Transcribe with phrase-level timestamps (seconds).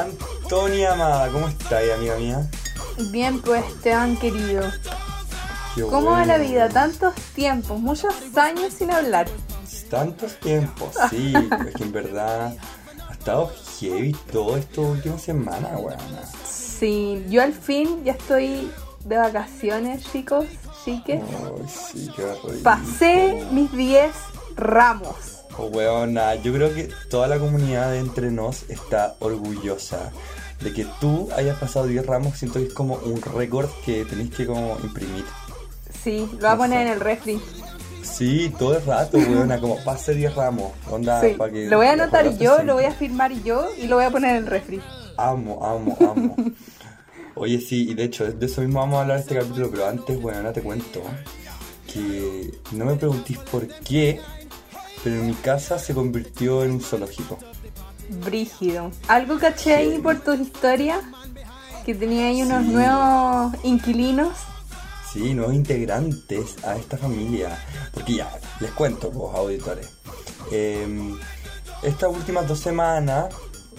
[0.00, 2.50] Antonia Amada, ¿cómo estás, amiga mía?
[3.10, 4.62] Bien, pues, Esteban querido.
[5.74, 6.70] Qué ¿Cómo va la vida?
[6.70, 9.28] Tantos tiempos, muchos años sin hablar.
[9.90, 11.34] Tantos tiempos, sí,
[11.68, 12.56] es que en verdad
[13.06, 15.98] ha estado heavy todo esto última semana, weón.
[16.46, 18.70] Sí, yo al fin ya estoy
[19.04, 20.46] de vacaciones, chicos,
[20.84, 21.20] chiques.
[21.22, 22.34] Ay, sí, qué.
[22.62, 24.10] Pasé mis 10
[24.56, 25.41] ramos.
[25.58, 30.10] Oh, weona, yo creo que toda la comunidad de Entre Nos está orgullosa
[30.60, 32.38] de que tú hayas pasado 10 ramos.
[32.38, 35.24] Siento que es como un récord que tenés que como imprimir.
[36.02, 37.40] Sí, lo voy a poner en el refri.
[38.02, 40.72] Sí, todo el rato, weona, como pase 10 ramos.
[40.90, 43.96] Onda, Sí, que lo voy a anotar yo, lo voy a firmar yo y lo
[43.96, 44.80] voy a poner en el refri.
[45.16, 46.36] Amo, amo, amo.
[47.34, 50.20] Oye, sí, y de hecho, de eso mismo vamos a hablar este capítulo, pero antes,
[50.20, 51.02] bueno, te cuento
[51.92, 54.20] que no me preguntéis por qué,
[55.02, 57.38] pero en mi casa se convirtió en un zoológico.
[58.24, 58.90] Brígido.
[59.08, 61.02] ¿Algo caché ahí por tus historias?
[61.86, 62.70] Que tenía ahí unos Sí.
[62.70, 64.36] nuevos inquilinos.
[65.12, 67.58] Sí, nuevos integrantes a esta familia.
[67.92, 68.30] Porque ya,
[68.60, 69.88] les cuento, vos auditores.
[70.50, 71.14] Eh,
[71.82, 73.34] estas últimas dos semanas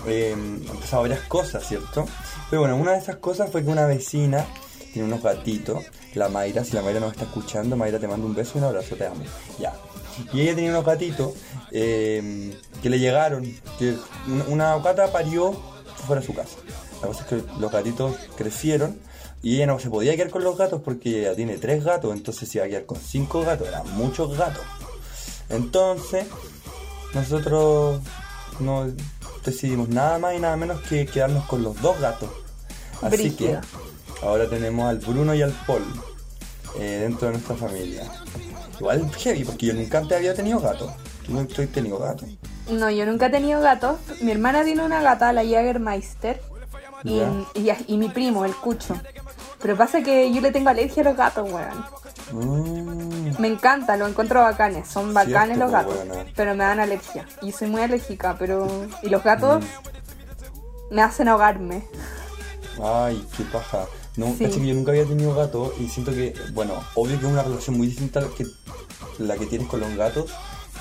[0.07, 2.05] eh, han pasado varias cosas, ¿cierto?
[2.49, 4.45] Pero bueno, una de esas cosas fue que una vecina
[4.91, 8.35] tiene unos gatitos, la Mayra, si la Mayra nos está escuchando, Mayra te mando un
[8.35, 9.23] beso y un abrazo, te amo.
[9.59, 9.73] Ya.
[10.31, 11.33] Y ella tenía unos gatitos
[11.71, 13.43] eh, que le llegaron,
[13.79, 13.95] que
[14.47, 15.53] una, gata parió
[16.05, 16.57] fuera de su casa.
[17.01, 18.97] La cosa es que los gatitos crecieron
[19.41, 22.47] y ella no se podía quedar con los gatos porque ella tiene tres gatos, entonces
[22.47, 24.63] se iba a quedar con cinco gatos, eran muchos gatos.
[25.49, 26.25] Entonces,
[27.13, 28.01] nosotros
[28.59, 28.87] no
[29.43, 32.29] decidimos nada más y nada menos que quedarnos con los dos gatos.
[33.01, 33.59] Así Brígido.
[33.61, 35.83] que ahora tenemos al Bruno y al Paul
[36.79, 38.09] eh, dentro de nuestra familia.
[38.79, 40.93] Igual heavy, porque yo nunca antes había tenido gato.
[41.25, 42.25] Tú nunca has tenido gato.
[42.69, 43.97] No, yo nunca he tenido gatos.
[44.21, 46.41] Mi hermana tiene una gata, la Jägermeister.
[47.03, 47.21] Y,
[47.55, 48.95] y, y mi primo, el Cucho.
[49.61, 51.85] Pero pasa que yo le tengo alergia a los gatos, weón.
[52.31, 54.87] Mm, Me encanta, los encuentro bacanes.
[54.87, 55.95] Son bacanes Cierto, los gatos.
[55.95, 56.31] pues, weona.
[56.35, 57.25] Pero me dan alergia.
[57.41, 58.67] Y soy muy alérgica, pero...
[59.01, 59.63] Y los gatos
[60.89, 61.83] me hacen ahogarme.
[62.81, 63.85] Ay, qué paja.
[64.15, 64.45] No, Sí.
[64.45, 67.77] que yo nunca había tenido gato y siento que, bueno, obvio que es una relación
[67.77, 68.45] muy distinta que,
[69.19, 70.31] la que tienes con los gatos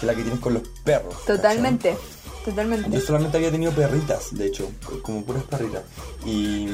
[0.00, 1.14] que la que tienes con los perros.
[1.20, 1.36] ¿cachai?
[1.36, 1.90] Totalmente.
[1.92, 3.00] Yo Totalmente.
[3.00, 4.68] solamente había tenido perritas, de hecho,
[5.02, 5.82] como puras perritas.
[6.26, 6.66] Y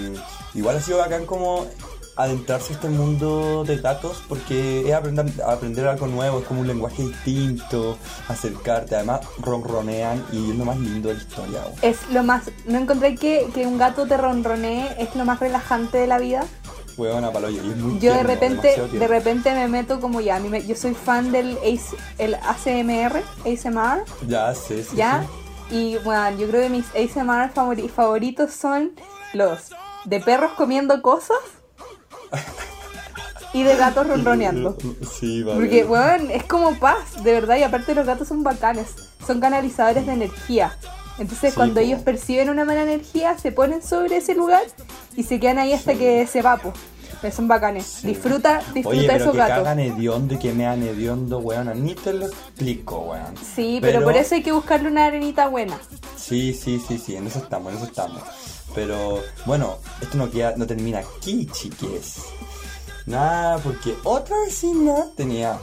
[0.55, 1.67] igual ha sido bacán como
[2.19, 6.67] adentrarse a este mundo de gatos porque es aprender, aprender algo nuevo, es como un
[6.67, 7.97] lenguaje distinto,
[8.29, 11.61] acercarte, además ronronean y es lo más lindo de la historia.
[11.81, 12.51] Es lo más...
[12.67, 16.45] ¿No encontré que, que un gato te ronronee es lo más relajante de la vida?
[16.97, 20.67] Huevona paloyo, y es muy Yo de repente, de repente me meto como ya, me-
[20.67, 24.97] yo soy fan del AS el ACMR, ASMR, Ya, sí, sí.
[24.97, 25.25] ¿ya?
[25.71, 25.75] sí.
[25.77, 28.91] Y bueno, yo creo que mis ASMR favori- favoritos son
[29.33, 29.71] los
[30.07, 31.37] de perros comiendo cosas
[33.53, 34.77] y de gatos ronroneando.
[35.19, 35.61] Sí, vale.
[35.61, 38.89] Porque, weón, es como paz, de verdad, y aparte los gatos son bacanes,
[39.27, 40.77] son canalizadores de energía.
[41.19, 41.81] Entonces Sí, cuando po.
[41.81, 44.63] ellos perciben una mala energía, se ponen sobre ese lugar
[45.17, 46.73] y se quedan ahí hasta que se va, po.
[46.73, 46.98] Pero
[47.33, 48.03] Son bacanes.
[48.03, 49.57] Disfruta, disfruta Oye, pero esos que gatos.
[49.59, 51.85] cagan hediondo y que mean hediondo, weón.
[51.85, 53.35] Ni te lo explico, weón.
[53.57, 55.79] Sí, pero, por eso hay que buscarle una arenita buena.
[56.17, 58.23] Sí, sí, sí, sí, en eso estamos, en eso estamos.
[58.75, 62.17] Pero, bueno, esto no, queda, no termina aquí, chiques.
[63.07, 65.59] Nada, porque otra vecina tenía,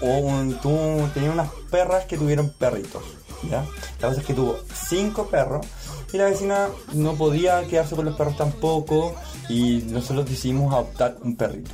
[0.00, 3.02] un, tuvo- tenía unas perras que tuvieron perritos,
[3.50, 3.66] ¿ya?
[4.00, 4.56] La cosa es que tuvo
[4.88, 5.66] cinco perros
[6.12, 9.14] y la vecina no podía quedarse con los perros tampoco
[9.48, 11.70] y nosotros decidimos adoptar un perrito.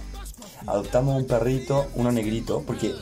[0.66, 2.94] Adoptamos un perrito, uno negrito, porque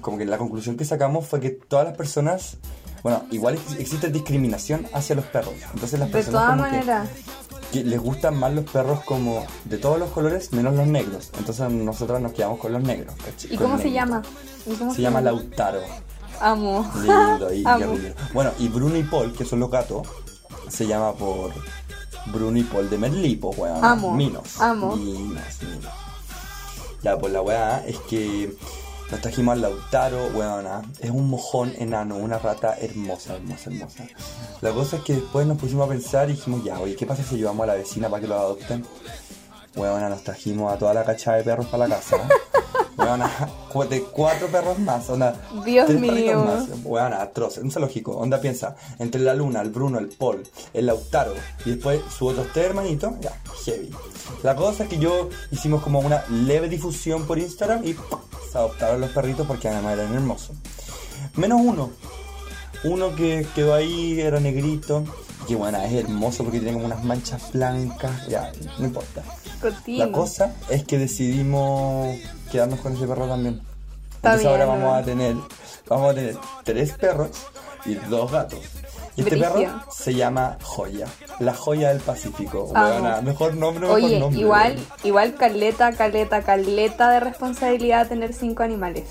[0.00, 2.56] como que la conclusión que sacamos fue que todas las personas,
[3.02, 5.54] bueno, igual ex- existe discriminación hacia los perros.
[5.74, 7.08] Entonces las De personas todas como que- maneras.
[7.72, 11.30] que les gustan más los perros como de todos los colores menos los negros.
[11.38, 13.14] Entonces nosotros nos quedamos con los negros.
[13.50, 14.22] ¿Y cómo se llama?
[14.66, 15.80] ¿Y cómo Se llama Lautaro.
[16.40, 16.88] Amo.
[16.96, 17.96] Lindo y, Amo.
[18.32, 20.06] Bueno, y Bruno y Paul, que son los gatos,
[20.68, 21.52] se llama por
[22.32, 23.84] Bruno y Paul de Merlipo, weón.
[23.84, 24.60] Amo, Minos.
[24.60, 24.96] amo.
[24.96, 25.92] Minos, minos.
[27.02, 28.56] Ya, pues la weá es que
[29.10, 30.82] nos trajimos al Lautaro, weona.
[31.00, 34.04] Es un mojón enano, una rata hermosa, hermosa, hermosa.
[34.60, 37.22] La cosa es que después nos pusimos a pensar y dijimos, ya, oye, ¿qué pasa
[37.22, 38.84] si llevamos a la vecina para que lo adopten?
[39.76, 42.16] Weona, nos trajimos a toda la cachada de perros para la casa.
[42.96, 43.30] Weona,
[43.90, 45.34] de cuatro perros más, onda.
[45.64, 46.44] Dios tres mío.
[46.44, 46.64] más.
[46.82, 48.16] Weona, atroz, un zoológico.
[48.16, 50.42] Onda piensa, entre la luna, el Bruno, el Paul,
[50.72, 51.34] el Lautaro
[51.66, 53.90] y después sus otros tres hermanitos, ya, heavy.
[54.42, 58.20] La cosa es que yo hicimos como una leve difusión por Instagram y ¡pum!
[58.50, 60.56] se adoptaron los perritos porque además eran hermosos.
[61.36, 61.90] Menos uno.
[62.84, 65.04] Uno que quedó ahí, era negrito.
[65.46, 68.26] Que bueno, es hermoso porque tiene como unas manchas blancas.
[68.28, 69.22] Ya, no importa.
[69.60, 70.06] Cortino.
[70.06, 72.16] La cosa es que decidimos
[72.50, 73.60] quedarnos con ese perro también.
[74.16, 74.94] Está Entonces ahora vamos ¿no?
[74.94, 75.36] a tener,
[75.88, 77.30] vamos a tener tres perros
[77.84, 78.60] y dos gatos.
[79.16, 81.06] Y este perro se llama Joya,
[81.38, 82.64] la joya del Pacífico.
[82.64, 84.40] Weona, mejor nombre, mejor Oye, nombre.
[84.40, 89.04] igual, igual caleta, caleta, caleta de responsabilidad tener cinco animales.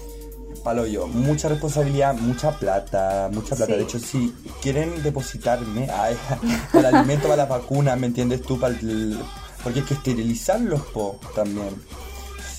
[0.65, 3.71] Palo yo, mucha responsabilidad, mucha plata, mucha plata.
[3.73, 3.77] Sí.
[3.77, 6.17] De hecho, si quieren depositarme ay,
[6.73, 8.59] para el alimento, para las vacunas, ¿me entiendes tú?
[8.59, 9.17] Para el-
[9.63, 11.69] porque hay que esterilizarlos, po, también.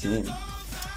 [0.01, 0.23] Sí.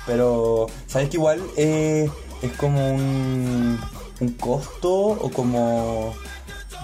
[0.05, 2.09] Pero, ¿sabes que igual eh,
[2.43, 3.79] es como un,
[4.19, 6.13] un costo o como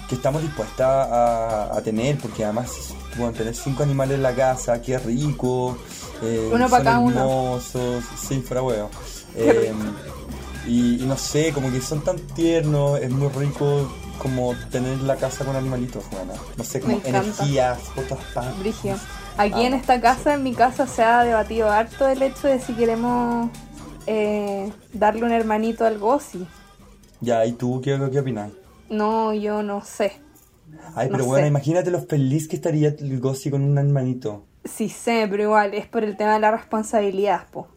[0.10, 2.18] que estamos dispuestas a, a tener?
[2.18, 2.72] Porque además,
[3.18, 5.78] bueno, tener cinco animales en la casa, qué rico.
[6.24, 7.20] eh, Uno pa' son cada uno.
[7.20, 8.90] hermosos, sí, fuera huevo.
[9.38, 9.74] Eh.
[10.68, 15.16] Y, y no sé, como que son tan tiernos, es muy rico como tener la
[15.18, 16.34] casa con animalitos, bueno.
[16.58, 18.60] No sé, como energías por todas partes.
[18.60, 18.96] Brigio.
[19.38, 22.74] Aquí en esta casa, en mi casa, se ha debatido harto el hecho de si
[22.74, 23.50] queremos
[24.08, 26.48] eh, darle un hermanito al Gossi.
[27.22, 28.52] Ya, ¿y tú qué, qué opinas?
[28.90, 30.22] No, yo no sé.
[30.96, 31.50] Ay, pero No bueno, sé.
[31.50, 34.46] imagínate lo feliz que estaría el Gossi con un hermanito.
[34.64, 37.68] Sí sé, pero igual es por el tema de la responsabilidad, po.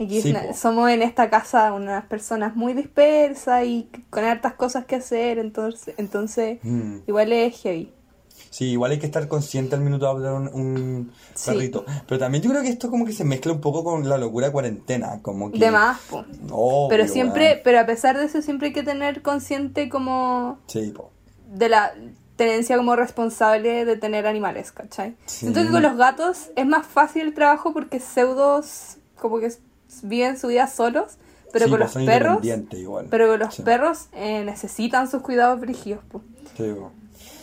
[0.00, 0.54] Aquí Sí, es una- po.
[0.54, 5.94] somos en esta casa unas personas muy dispersas y con hartas cosas que hacer, entonces,
[5.98, 6.98] entonces Mm.
[7.06, 7.92] igual es heavy.
[8.48, 11.50] Sí, igual hay que estar consciente al minuto de hablar un, un Sí.
[11.52, 11.84] perrito.
[12.08, 14.46] Pero también yo creo que esto como que se mezcla un poco con la locura
[14.46, 15.58] de cuarentena, como que...
[15.58, 16.24] De más, po.
[16.50, 20.90] Obvio, Pero siempre, pero a pesar de eso siempre hay que tener consciente como Sí,
[20.90, 21.10] po.
[21.52, 21.94] de la
[22.36, 25.14] tenencia como responsable de tener animales, ¿cachai?
[25.26, 25.40] Sí.
[25.40, 29.52] Siento que con los gatos es más fácil el trabajo porque pseudos como que
[30.02, 31.18] viven su vida solos,
[31.52, 32.38] pero Sí, con po, los perros,
[32.72, 33.06] igual.
[33.10, 33.62] pero con los Sí.
[33.62, 36.22] perros eh, necesitan sus cuidados brígidos, po.
[36.56, 36.92] Sí, po.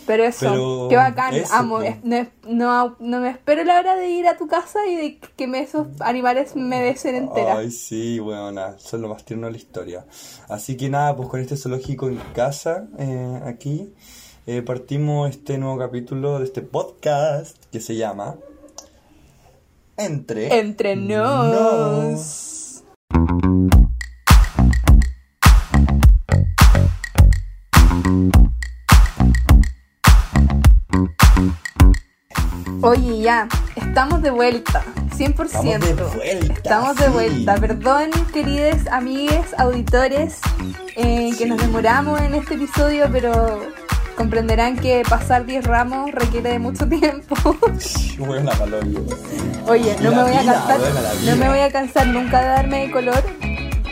[0.05, 1.79] Pero eso, Pero qué bacán, eso, amo.
[2.03, 5.47] No, no, no me espero la hora de ir a tu casa y de que
[5.47, 7.57] me, esos animales me besen entera.
[7.57, 10.05] Ay, sí, bueno, son lo más tierno de la historia.
[10.47, 13.94] Así que nada, pues con este zoológico en casa, eh, aquí,
[14.45, 18.38] eh, partimos este nuevo capítulo de este podcast que se llama
[19.97, 20.59] Entre...
[20.59, 22.83] Entre nos.
[32.81, 34.83] Oye, ya, estamos de vuelta,
[35.15, 35.45] 100%.
[35.45, 37.55] Estamos de vuelta, Estamos de vuelta.
[37.55, 40.39] Perdón, queridos amigues, auditores,
[40.95, 41.45] eh, que Sí.
[41.45, 43.59] nos demoramos en este episodio, pero
[44.17, 47.35] comprenderán que pasar 10 ramos requiere de mucho tiempo.
[49.67, 50.79] Oye, no me voy a cansar,
[51.23, 53.23] no me voy a cansar nunca de darme de color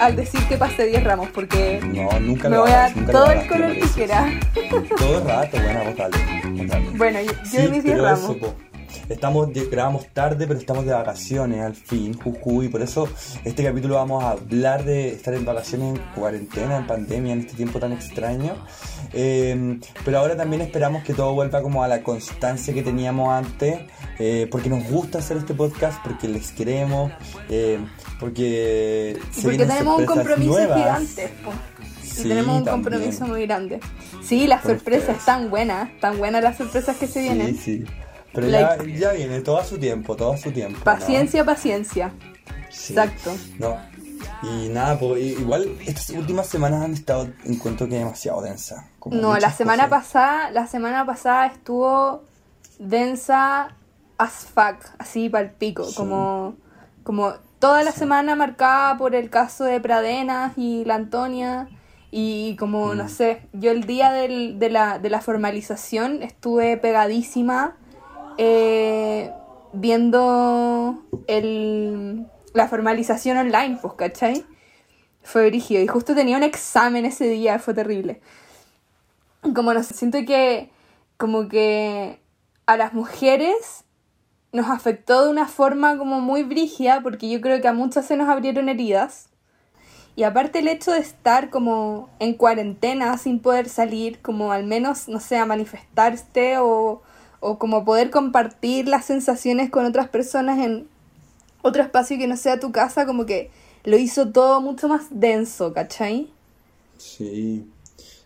[0.02, 3.32] al decir que pasé 10 ramos, porque No, nunca me lo voy a dar todo
[3.32, 4.34] el color lo que quiera.
[4.98, 6.18] Todo el rato, bueno, vos dale.
[6.98, 8.38] Bueno, yo, mis 10 pero ramos.
[9.10, 12.70] Estamos grabamos tarde, pero estamos de vacaciones al fin, jujuy.
[12.70, 13.08] Por eso
[13.44, 17.54] este capítulo vamos a hablar de estar en vacaciones, en cuarentena, en pandemia, en este
[17.54, 18.56] tiempo tan extraño.
[19.14, 23.80] Eh, pero ahora también esperamos que todo vuelva como a la constancia que teníamos antes,
[24.18, 27.12] eh, porque nos gusta hacer este podcast, porque les queremos,
[27.50, 27.80] eh,
[28.20, 30.78] porque se porque tenemos un compromiso nuevas.
[30.80, 31.30] gigante.
[31.44, 31.52] po.
[32.04, 32.84] Y Sí, tenemos un también.
[32.84, 33.80] compromiso muy grande.
[34.24, 37.56] Sí, las sorpresas están buenas, tan buenas las sorpresas que se vienen.
[37.58, 37.86] Sí, sí.
[38.36, 40.78] Pero ya, ya viene, todo a su tiempo, todo a su tiempo.
[40.80, 40.84] ¿no?
[40.84, 42.12] Paciencia, paciencia.
[42.70, 42.94] Sí.
[42.94, 43.32] Exacto.
[43.60, 43.78] No.
[44.44, 48.90] Y nada, pues igual estas últimas semanas han estado, encuentro que demasiado densa.
[49.00, 50.04] como No, la semana cosas.
[50.04, 52.24] pasada, la semana pasada estuvo
[52.80, 53.70] densa
[54.18, 55.96] as fuck, así para el pico, Sí.
[55.96, 56.56] como,
[57.04, 61.68] como toda la semana marcada por el caso de Pradenas y la Antonia
[62.12, 62.98] y como, Mm.
[62.98, 67.76] no sé, yo el día del- de, la, de la formalización estuve pegadísima
[68.38, 69.32] eh,
[69.74, 74.46] viendo el, la formalización online, pues, ¿cachai?
[75.24, 75.82] Fue brígido.
[75.82, 78.22] Y justo tenía un examen ese día, fue terrible.
[79.54, 80.70] Como no sé, siento que
[81.18, 82.20] como que
[82.66, 83.86] a las mujeres
[84.52, 88.18] nos afectó de una forma como muy brígida porque yo creo que a muchas se
[88.18, 89.30] nos abrieron heridas.
[90.16, 95.10] Y aparte el hecho de estar como en cuarentena sin poder salir como al menos
[95.10, 97.02] no sé a manifestarte o,
[97.48, 100.88] o como poder compartir las sensaciones con otras personas en
[101.62, 103.52] otro espacio que no sea tu casa como que
[103.84, 106.34] lo hizo todo mucho más denso, ¿cachai?
[106.98, 107.68] Sí,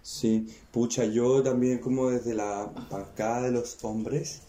[0.01, 0.47] sí.
[0.71, 4.43] Pucha, yo también como desde la bancada de los hombres,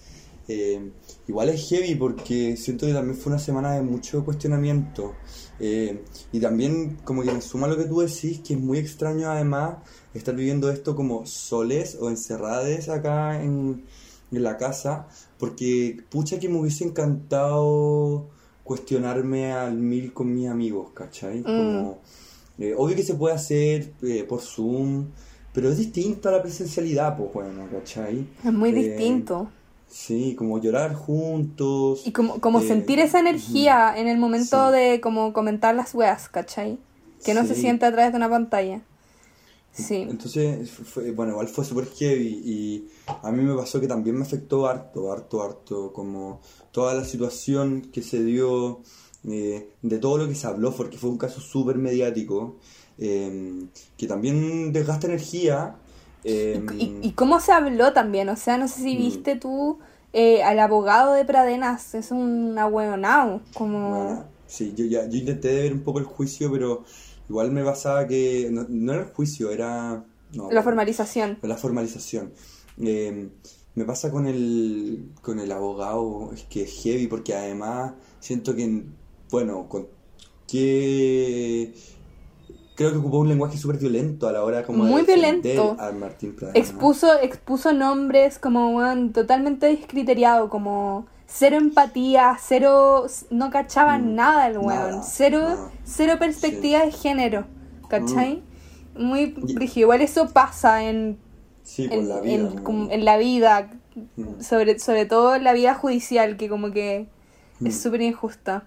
[0.46, 0.92] eh,
[1.26, 5.16] igual es heavy porque siento que también fue una semana de mucho cuestionamiento.
[5.58, 9.30] Eh, y también como que me suma lo que tú decís, que es muy extraño
[9.30, 9.78] además
[10.14, 13.84] estar viviendo esto como soles o encerrades acá en,
[14.32, 15.06] en la casa,
[15.38, 18.28] porque pucha que me hubiese encantado
[18.64, 21.42] cuestionarme al mil con mis amigos, ¿cachai?
[21.42, 21.98] Como,
[22.58, 25.06] eh, obvio que se puede hacer eh, por Zoom,
[25.52, 28.26] pero es distinto a la presencialidad, pues bueno, ¿cachai?
[28.44, 29.48] Es muy Eh, distinto.
[29.88, 32.06] Sí, como llorar juntos.
[32.06, 34.76] Y como, como sentir esa energía en el momento Sí.
[34.76, 36.78] de como comentar las weas, ¿cachai?
[37.24, 38.82] Que no se siente a través de una pantalla.
[39.72, 40.08] Sí.
[40.10, 44.22] Entonces, fue- bueno, igual fue súper heavy y a mí me pasó que también me
[44.24, 46.40] afectó harto, harto, harto, como
[46.72, 48.80] toda la situación que se dio,
[49.28, 52.56] eh, de todo lo que se habló, porque fue un caso súper mediático,
[52.98, 55.76] eh, que también desgasta energía.
[56.24, 58.96] eh, Y, y cómo se habló también, o sea, no sé si Mm.
[58.96, 59.78] viste tú
[60.12, 63.90] eh, al abogado de Pradenas, es un ahueonao, como...
[63.90, 66.84] Bueno, sí, yo, ya, yo intenté ver un poco el juicio, pero
[67.30, 70.04] igual me pasaba que no, no era el juicio, era...
[70.34, 71.38] no, La formalización.
[71.42, 72.32] la formalización.
[72.82, 73.28] Eh,
[73.76, 78.82] me pasa con el, con el abogado, es que es heavy, porque además siento que,
[79.30, 79.86] bueno, con
[80.48, 81.72] que
[82.74, 85.76] creo que ocupó un lenguaje súper violento a la hora como Muy de violento.
[85.78, 86.58] a Martín Pradena.
[86.58, 94.48] Expuso, expuso nombres como weón, totalmente descriteriado, como cero empatía, cero, no cachaba Mm, nada
[94.48, 95.70] el weón, cero, nada.
[95.84, 97.44] cero perspectiva de género,
[97.88, 98.42] ¿cachai?
[98.96, 99.84] Muy Y- brígido.
[99.86, 101.18] Igual eso pasa en,
[101.62, 102.34] Sí, en, la vida.
[102.34, 103.70] en- como en la vida,
[104.16, 104.40] Mm.
[104.40, 107.06] sobre, sobre todo en la vida judicial, que como que
[107.64, 107.80] es Mm.
[107.82, 108.64] súper injusta.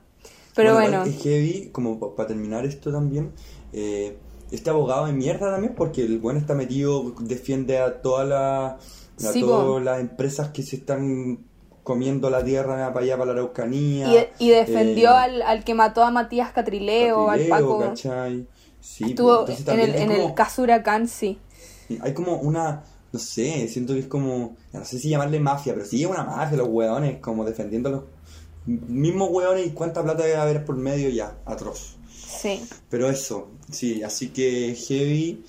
[0.55, 3.31] Pero igual bueno, es heavy, como para terminar esto también,
[3.73, 4.17] eh,
[4.51, 9.31] este abogado de mierda también, porque el buen está metido, defiende a todas las a
[9.33, 9.47] Sí, po.
[9.47, 11.39] todas las empresas que se están
[11.83, 14.29] comiendo la tierra para allá, para la Araucanía.
[14.39, 17.79] y, y defendió eh, al, al que mató a Matías Catrileo, al Catrileo, Paco.
[17.79, 18.47] ¿cachai?
[18.79, 21.39] Sí, Estuvo pues, entonces en el, en el caso Huracán, sí.
[22.01, 25.85] Hay como una, no sé, siento que es como, no sé si llamarle mafia, pero
[25.85, 28.03] sí es una mafia, los hueones, como defendiendo a los
[28.65, 31.97] mismos hueones y cuánta plata debe haber por medio ya, atroz.
[32.09, 32.61] Sí.
[32.89, 35.43] Pero eso, sí, así que heavy.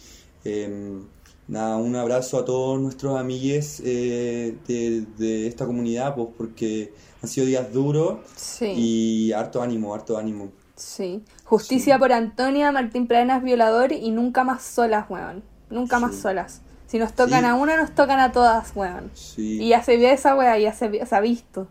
[0.45, 1.01] eh,
[1.49, 7.29] nada, un abrazo a todos nuestros amigues eh, de, de esta comunidad, pues porque han
[7.29, 8.67] sido días duros Sí.
[8.77, 10.51] y harto ánimo, harto ánimo.
[10.77, 11.23] Sí.
[11.45, 15.43] Justicia por Antonia, Martín Pradenas violador y nunca más solas, weón.
[15.71, 16.23] Nunca más Sí.
[16.23, 16.61] solas.
[16.87, 19.11] Si nos tocan a una, nos tocan a todas, weón.
[19.37, 21.69] Y ya se ve esa weá, ya se, se ha visto.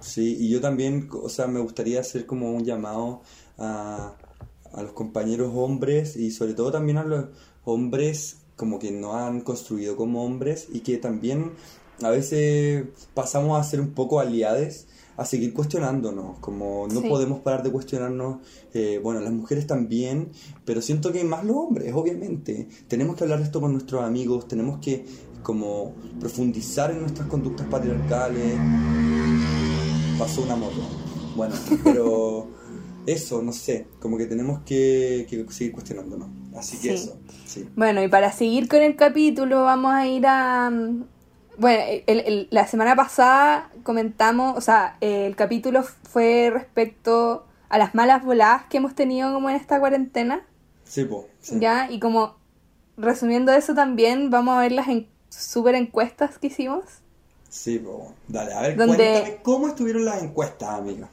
[0.00, 3.22] Sí, y yo también, o sea, me gustaría hacer como un llamado
[3.58, 4.12] a,
[4.72, 7.26] a los compañeros hombres y sobre todo también a los
[7.64, 11.52] hombres como que no han construido como hombres y que también
[12.02, 14.86] a veces pasamos a ser un poco aliades
[15.16, 17.08] a seguir cuestionándonos, como no Sí.
[17.08, 18.40] podemos parar de cuestionarnos,
[18.74, 20.28] eh, bueno, las mujeres también,
[20.66, 22.68] pero siento que más los hombres, obviamente.
[22.86, 25.06] Tenemos que hablar de esto con nuestros amigos, tenemos que
[25.42, 28.58] como profundizar en nuestras conductas patriarcales.
[30.18, 30.82] Pasó una moto.
[31.34, 32.46] Bueno, pero
[33.06, 36.28] eso, no sé, como que tenemos que, que seguir cuestionándonos.
[36.56, 37.04] Así que Sí.
[37.04, 37.68] eso, sí.
[37.76, 40.70] Bueno, y para seguir con el capítulo, vamos a ir a.
[40.70, 41.04] mm,
[41.58, 47.76] Bueno, el- el- la semana pasada comentamos, o sea, eh, el capítulo fue respecto a
[47.76, 50.40] las malas voladas que hemos tenido como en esta cuarentena.
[50.84, 51.56] Sí, po, sí.
[51.60, 51.90] ¿Ya?
[51.90, 52.36] Y como
[52.96, 56.84] resumiendo eso también, vamos a ver las en- super encuestas que hicimos.
[57.50, 58.14] Sí, po.
[58.26, 61.10] Dale, a ver, Donde- cuéntame cómo estuvieron las encuestas, amiga.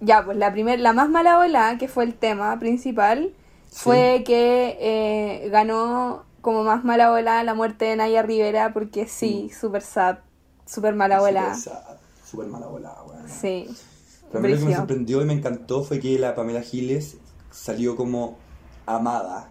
[0.00, 3.32] Ya, pues la primer, la más mala volada, que fue el tema principal,
[3.70, 9.50] fue que eh, ganó como más mala volada la muerte de Naya Rivera, porque sí,
[9.58, 10.18] super sad,
[10.66, 11.54] super mala volada.
[11.54, 13.28] Súper sad, Súper mala volada, weón.
[13.28, 13.68] Sí.
[14.28, 17.16] Pero a mí lo que me sorprendió y me encantó fue que la Pamela Giles
[17.50, 18.38] salió como
[18.86, 19.48] amada.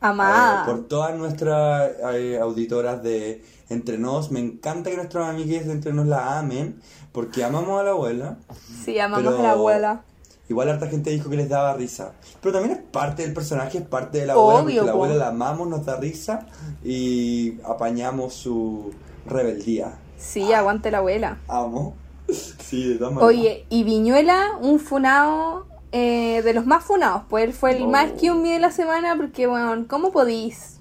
[0.00, 0.62] Amada.
[0.62, 4.30] Eh, por todas nuestras eh, auditoras de Entre Nos.
[4.30, 6.80] Me encanta que nuestros amigues de Entre Nos la amen,
[7.12, 8.36] porque amamos a la abuela.
[8.84, 10.04] Sí, amamos pero a la abuela.
[10.50, 12.12] Igual harta gente dijo que les daba risa.
[12.42, 15.04] Pero también es parte del personaje, es parte de la abuela, Obvio, porque la po.
[15.04, 16.46] abuela la amamos, nos da risa
[16.84, 18.90] y apañamos su
[19.26, 19.96] rebeldía.
[20.18, 21.38] Sí, aguante la abuela.
[21.46, 21.94] Amo.
[22.28, 23.28] Sí, de todas maneras.
[23.38, 27.88] Oye, y Viñuela, un funado eh, de los más funados, pues él fue el Oh.
[27.88, 30.79] más que un de la semana, porque, bueno, ¿cómo podís?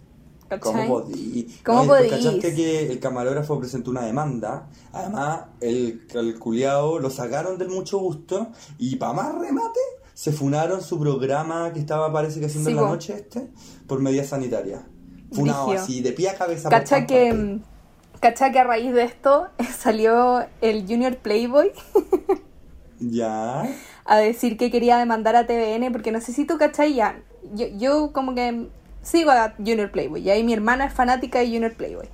[0.60, 1.60] ¿Cómo podí?
[1.63, 2.12] ¿Cómo después?
[2.12, 4.68] ¿Cachaste que el camarógrafo presentó una demanda?
[4.91, 9.79] Además, el, el culiao lo sacaron del mucho gusto y para más remate,
[10.13, 13.51] se funaron su programa que estaba, parece que haciendo Sí, en la noche este,
[13.88, 14.82] por medidas sanitarias.
[15.32, 16.70] Funado así, de pie a cabeza.
[16.70, 17.60] Cacha que,
[18.20, 21.72] ¿Cachai que a raíz de esto salió el Junior Playboy
[23.00, 23.63] Ya.
[24.03, 25.91] a decir que quería demandar a TVN?
[25.91, 26.96] Porque no sé si tú, ¿cachai?
[26.96, 27.22] Ya,
[27.53, 28.68] yo, yo como que
[29.09, 32.07] sigo a Junior Playboy, y ahí mi hermana es fanática de Junior Playboy.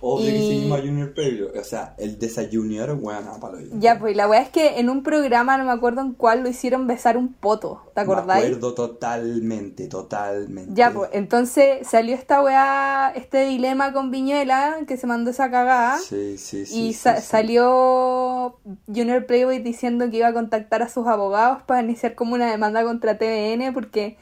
[0.00, 1.48] Obvio que seguimos a Junior Previo.
[1.60, 3.66] O sea, el de esa Junior, bueno, palo yo.
[3.80, 6.48] Ya, pues la weá es que en un programa, no me acuerdo en cuál, lo
[6.48, 8.44] hicieron besar un poto, ¿te Me acordáis?
[8.46, 10.70] acuerdo totalmente, totalmente.
[10.72, 15.98] Ya, pues entonces salió esta weá, este dilema con Viñuela, que se mandó esa cagada.
[15.98, 16.80] Sí, sí, sí.
[16.80, 17.26] Y sí, sa- sí.
[17.26, 22.48] salió Junior Playboy diciendo que iba a contactar a sus abogados para iniciar como una
[22.50, 24.16] demanda contra TVN porque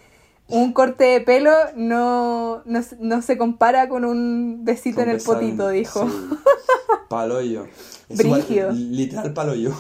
[0.49, 5.21] un corte de pelo no, no, se- no se compara con un besito en el
[5.21, 6.09] potito, dijo.
[6.09, 6.29] Sí.
[7.09, 7.67] Paloyo.
[8.09, 8.71] Igual, Brígido.
[8.73, 9.73] literal paloyo.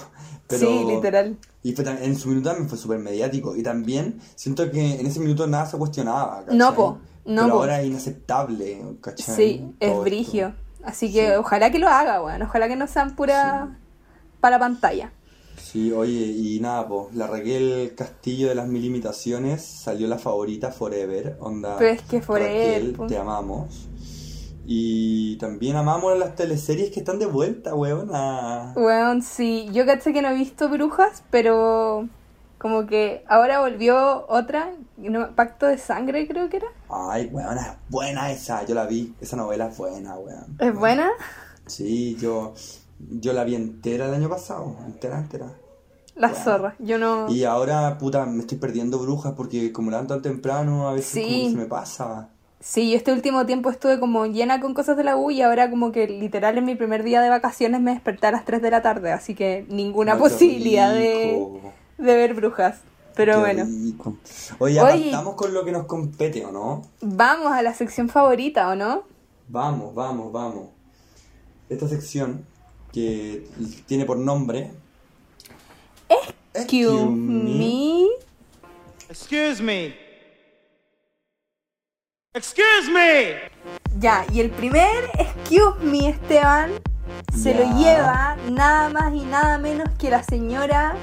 [0.49, 0.66] Pero...
[0.66, 1.37] Sí, literal.
[1.62, 3.56] Y fue en su minuto también fue súper mediático.
[3.56, 6.40] Y también siento que en ese minuto nada se cuestionaba.
[6.42, 6.56] ¿cachai?
[6.56, 7.61] No, po, no, Pero po.
[7.61, 8.82] ahora es inaceptable.
[9.00, 9.35] ¿cachai?
[9.35, 10.02] Sí, Todo es esto.
[10.02, 10.54] brigio.
[10.85, 11.32] Así que Sí.
[11.37, 12.42] ojalá que lo haga, weón.
[12.42, 13.76] Ojalá que no sean pura
[14.40, 15.12] para pantalla.
[15.73, 20.70] Sí, oye, y nada, pues, la Raquel Castillo de las mil imitaciones salió la favorita
[20.70, 21.76] Forever, onda.
[21.76, 23.06] Pero es que Forever, Raquel, po.
[23.08, 23.88] te amamos.
[24.64, 28.11] Y también amamos las teleseries que están de vuelta, weón.
[28.76, 29.68] Weón, sí.
[29.73, 32.08] Yo caché que no he visto brujas, pero
[32.58, 34.73] como que ahora volvió otra,
[35.35, 36.68] Pacto de Sangre creo que era.
[36.88, 39.14] Ay, weón, es buena esa, yo la vi.
[39.20, 40.56] Esa novela es buena, weón.
[40.61, 41.11] ¿Es buena?
[41.66, 42.54] Sí, yo,
[42.98, 45.52] yo la vi entera el año pasado, entera, entera.
[46.14, 46.44] La Bueno.
[46.44, 46.76] zorra.
[46.78, 47.30] Yo no...
[47.30, 51.10] Y ahora, puta, me estoy perdiendo brujas porque como la dan tan temprano, a veces
[51.10, 51.22] Sí.
[51.40, 52.30] como se me pasa.
[52.58, 55.68] Sí, yo este último tiempo estuve como llena con cosas de la U y ahora
[55.70, 58.70] como que literal en mi primer día de vacaciones me desperté a las 3 de
[58.70, 61.46] la tarde, así que ninguna Ay, posibilidad de,
[61.98, 62.78] de ver brujas.
[63.14, 64.16] Pero Qué bueno, rico.
[64.58, 65.10] Oye, Oye.
[65.10, 66.82] partamos con lo que nos compete, ¿o no?
[67.02, 69.02] vamos a la sección favorita, ¿o no?
[69.48, 70.68] Vamos, vamos, vamos.
[71.68, 72.44] Esta sección
[72.96, 73.46] que
[73.84, 74.70] tiene por nombre.
[76.54, 78.06] Excuse me.
[79.10, 79.94] Excuse me.
[82.32, 83.34] Excuse me.
[83.98, 86.70] Ya, y el primer excuse me, Esteban,
[87.34, 87.60] se Ya.
[87.60, 90.96] lo lleva nada más y nada menos que la señora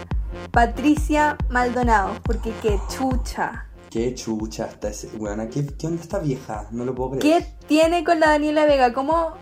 [0.49, 3.67] Patricia Maldonado, porque qué chucha.
[3.91, 5.09] Qué chucha está ese.
[5.15, 6.65] Bueno, ¿qué, ¿qué onda esta vieja?
[6.71, 7.43] No lo puedo creer.
[7.43, 8.91] ¿Qué tiene con la Daniela Vega?
[8.93, 9.33] Como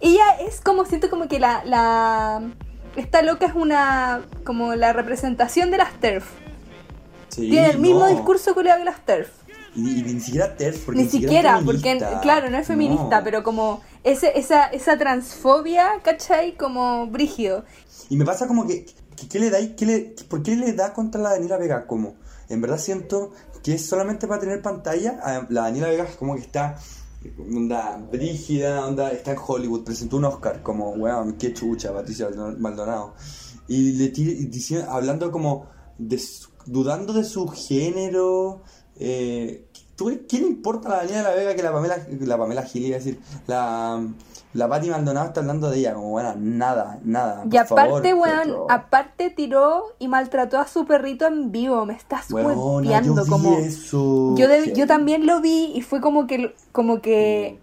[0.00, 2.42] ella es como siento como que la la
[2.96, 6.24] esta loca es una como la representación de las TERF.
[7.28, 8.06] Sí, Tiene el mismo no.
[8.08, 9.28] discurso culiado que las TERF.
[9.76, 13.24] Y, y ni siquiera TERF, porque Ni siquiera, es porque claro, no es feminista, No.
[13.24, 16.56] pero como ese, esa, esa transfobia, ¿cachai?
[16.56, 17.64] Como brígido.
[18.08, 18.84] Y me pasa como que,
[19.16, 21.86] que- ¿qué le da y qué le, ¿por qué le da contra la Daniela Vega?
[21.86, 22.16] Como,
[22.48, 23.30] en verdad siento
[23.62, 25.20] que es solamente para tener pantalla.
[25.22, 26.76] Ah, La Daniela Vega es como que está,
[27.38, 32.28] onda, brígida, onda, está en Hollywood, presentó un Oscar, como, weón, qué chucha, Patricia
[32.58, 33.14] Maldonado.
[33.68, 35.66] Y le tira- y dici- hablando como,
[35.98, 36.20] de
[36.66, 38.62] dudando de su género,
[38.96, 42.96] eh, ¿tú- ¿qué le importa la Daniela Vega que la Pamela, la Pamela Gil, iba
[42.96, 44.06] a decir, la...
[44.52, 47.44] La Pati Maldonado está hablando de ella, como bueno, nada, nada.
[47.44, 51.86] Y por favor, aparte, weón, aparte tiró y maltrató a su perrito en vivo.
[51.86, 53.58] Me estás yo vi como.
[53.58, 54.34] eso.
[54.36, 57.60] Yo, de- yo también lo vi y fue como que, como que,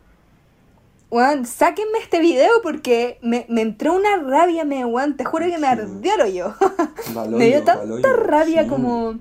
[1.10, 5.58] weón, sáquenme este video porque me, me entró una rabia, me, weón, te juro que
[5.58, 6.12] me ardió.
[6.18, 6.54] Baloyo,
[7.38, 8.70] me dio tanta rabia sí.
[8.70, 9.16] como,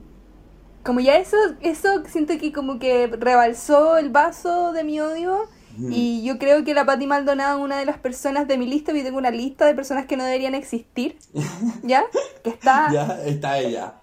[0.84, 5.48] como ya eso, eso siento que como que rebalsó el vaso de mi odio.
[5.78, 8.92] Y yo creo que la Pati Maldonado es una de las personas de mi lista,
[8.92, 11.18] y tengo una lista de personas que no deberían existir,
[11.82, 12.04] ¿ya?
[12.42, 13.94] Que está, Ya está ella.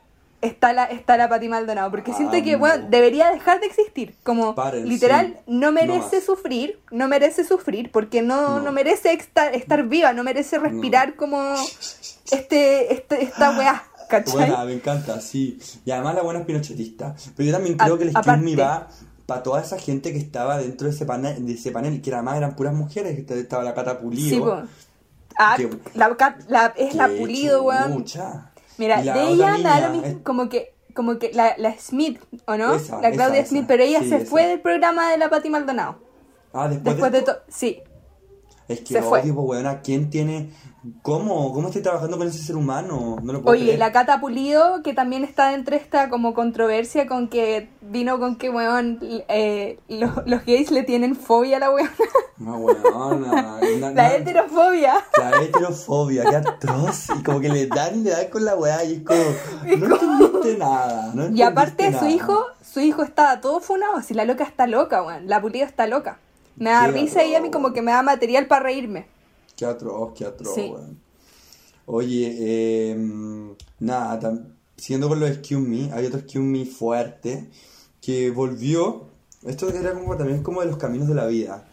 [0.42, 4.16] está la, está la Pati Maldonado, porque siento que, bueno, debería dejar de existir.
[4.24, 5.42] Como, Paren, literal, sí.
[5.48, 8.62] no merece sufrir, no merece sufrir, porque no, No.
[8.62, 11.56] no merece estar, estar viva, no merece respirar como
[12.32, 14.34] este, este, esta weá, ¿cachai?
[14.50, 15.58] Buena, me encanta, sí.
[15.86, 17.16] Y además la buena es pinochetista.
[17.36, 18.56] Pero yo también creo A- que el aparte.
[18.58, 18.88] va
[19.34, 22.38] para toda esa gente que estaba dentro de ese panel, de ese panel que además
[22.38, 23.26] eran puras mujeres.
[23.26, 24.62] que Estaba la Cata Pulido.
[24.62, 24.68] Sí.
[25.40, 26.16] Ah, Que- la,
[26.48, 27.96] la- es la pulido, weón.
[27.96, 28.52] chucha.
[28.78, 32.76] Mira, de ella nada lo mismo, como que, como que la, la Smith, ¿o no?
[32.76, 33.68] Esa, la Claudia esa, Smith, esa.
[33.68, 35.96] pero ella Sí, se fue del programa de la Pati Maldonado.
[36.54, 37.82] Ah, después, Después de, todo, sí.
[38.68, 40.50] Es que odio, pues, weona, ¿quién tiene...
[41.02, 41.54] ¿Cómo?
[41.54, 43.16] ¿Cómo estoy trabajando con ese ser humano?
[43.24, 43.80] No lo puedo Oye, creer.
[43.80, 48.36] la Cata Pulido, que también está dentro de esta como controversia con que vino con
[48.36, 51.68] que, weón, eh, los, los gays le tienen fobia a la.
[52.38, 53.60] No, weona.
[53.62, 54.96] La na- na- heterofobia.
[55.18, 57.08] La heterofobia, qué atroz.
[57.18, 59.22] Y como que le dan y le dan con la weá y es como,
[59.88, 61.12] no entendiste nada.
[61.16, 65.02] No Y aparte, su hijo, su hijo estaba todo funado, si la loca está loca,
[65.02, 65.28] weón.
[65.30, 66.20] La Pulido está loca.
[66.56, 69.08] Me da Qué risa y a mí como que me da material para reírme.
[69.56, 70.70] Qué atroz, qué atroz, Sí.
[70.72, 71.00] weón.
[71.86, 72.98] Oye, eh,
[73.80, 74.40] nada,
[74.78, 77.50] siguiendo con lo de Excuse Me, hay otro Excuse Me fuerte
[78.02, 79.08] que volvió.
[79.46, 81.66] Esto era como también como de los caminos de la vida.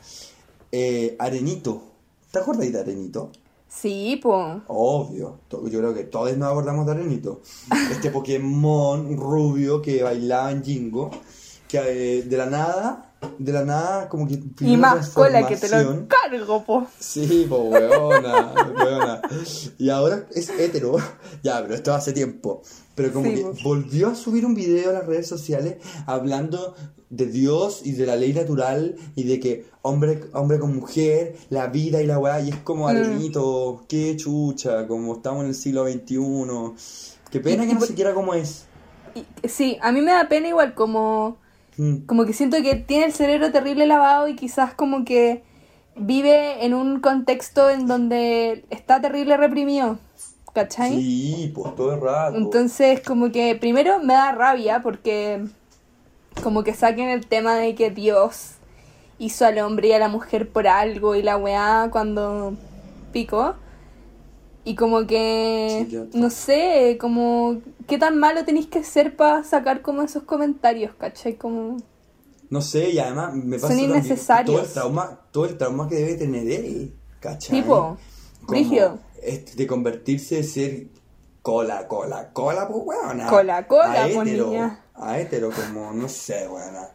[0.72, 1.82] Eh, Arenito.
[2.30, 3.30] ¿Te acuerdas de Arenito?
[3.68, 4.62] Sí, po.
[4.66, 7.40] Obvio, yo creo que todos nos acordamos de Arenito.
[7.92, 11.10] Este Pokémon rubio que bailaba en Jingo,
[11.68, 14.40] que eh, de la nada, de la nada como que...
[14.60, 16.86] Y más cola que te lo encargo, po.
[16.98, 19.22] Sí, pues weona, weona.
[19.78, 20.96] Y ahora es hetero.
[21.42, 22.62] Ya, pero esto hace tiempo.
[22.94, 23.54] Pero como Sí, que po.
[23.64, 26.74] volvió a subir un video a las redes sociales hablando
[27.10, 31.66] de Dios y de la ley natural y de que hombre, hombre con mujer, la
[31.66, 32.88] vida y la weá, y es como Mm.
[32.88, 36.16] arenito, qué chucha, como estamos en el siglo XXI.
[37.30, 38.64] Qué pena que no siquiera como es.
[39.14, 41.36] Y- sí, a mí me da pena igual como...
[41.76, 42.06] Mm.
[42.06, 45.42] Como que siento que tiene el cerebro terrible lavado y quizás como que
[45.96, 49.98] vive en un contexto en donde está terrible reprimido.
[50.52, 50.96] ¿Cachai?
[50.96, 52.36] Sí, pues todo el rato.
[52.36, 55.44] Entonces, como que primero me da rabia porque
[56.42, 58.54] como que saquen el tema de que Dios
[59.18, 62.54] hizo al hombre y a la mujer por algo y la weá cuando
[63.12, 63.54] pico.
[64.70, 69.82] Y como que, Sí, no sé, como, ¿qué tan malo tenéis que ser para sacar
[69.82, 71.34] como esos comentarios, cachai?
[71.34, 71.78] Como,
[72.50, 74.54] No sé, y además me pasa Son innecesarios.
[74.54, 77.60] todo el trauma, todo el trauma que debe tener él, ¿cachai?
[77.62, 77.98] Tipo, Como
[78.46, 78.98] brígido.
[79.20, 80.86] este, de convertirse de ser
[81.42, 83.26] cola, cola, cola, pues weona.
[83.26, 84.52] Cola, cola, a pues, hétero.
[84.94, 86.90] A hétero, como, no sé, weona.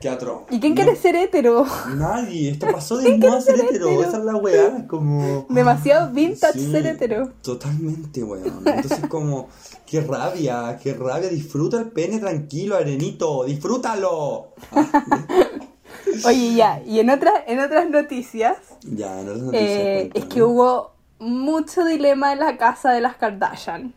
[0.00, 0.46] Teatro.
[0.50, 1.66] ¿y quién No- quiere ser hetero?
[1.96, 4.02] Nadie, esto pasó de moda ser hetero, hetero?
[4.08, 5.46] esa es la weá, como...
[5.48, 7.32] Demasiado vintage Sí, ser hetero.
[7.42, 8.62] Totalmente, weón.
[8.64, 9.48] Entonces, como,
[9.86, 11.28] qué rabia, qué rabia.
[11.28, 13.44] Disfruta el pene tranquilo, arenito.
[13.44, 14.54] ¡Disfrútalo!
[16.24, 19.66] Oye, ya, y en otras, en otras noticias, Ya, no es noticia.
[20.00, 23.92] eh, es que hubo mucho dilema en la casa de las Kardashian.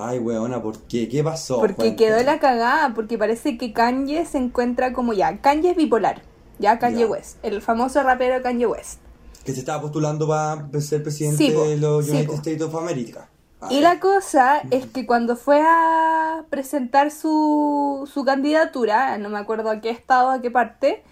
[0.00, 1.08] Ay, weona, ¿por qué?
[1.08, 1.58] ¿Qué pasó?
[1.60, 5.40] Porque quedó la cagada, porque parece que Kanye se encuentra como ya.
[5.40, 6.22] Kanye es bipolar,
[6.58, 7.06] ya Kanye Ya.
[7.06, 9.00] West, el famoso rapero Kanye West.
[9.44, 12.34] Que se estaba postulando para ser presidente Sí, de los sí, United po.
[12.34, 13.28] States of America.
[13.60, 19.38] Ah, Y la cosa es que cuando fue a presentar su, su candidatura, no me
[19.38, 21.02] acuerdo a qué estado, a qué parte,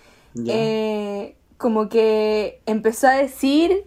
[0.47, 3.85] eh, como que empezó a decir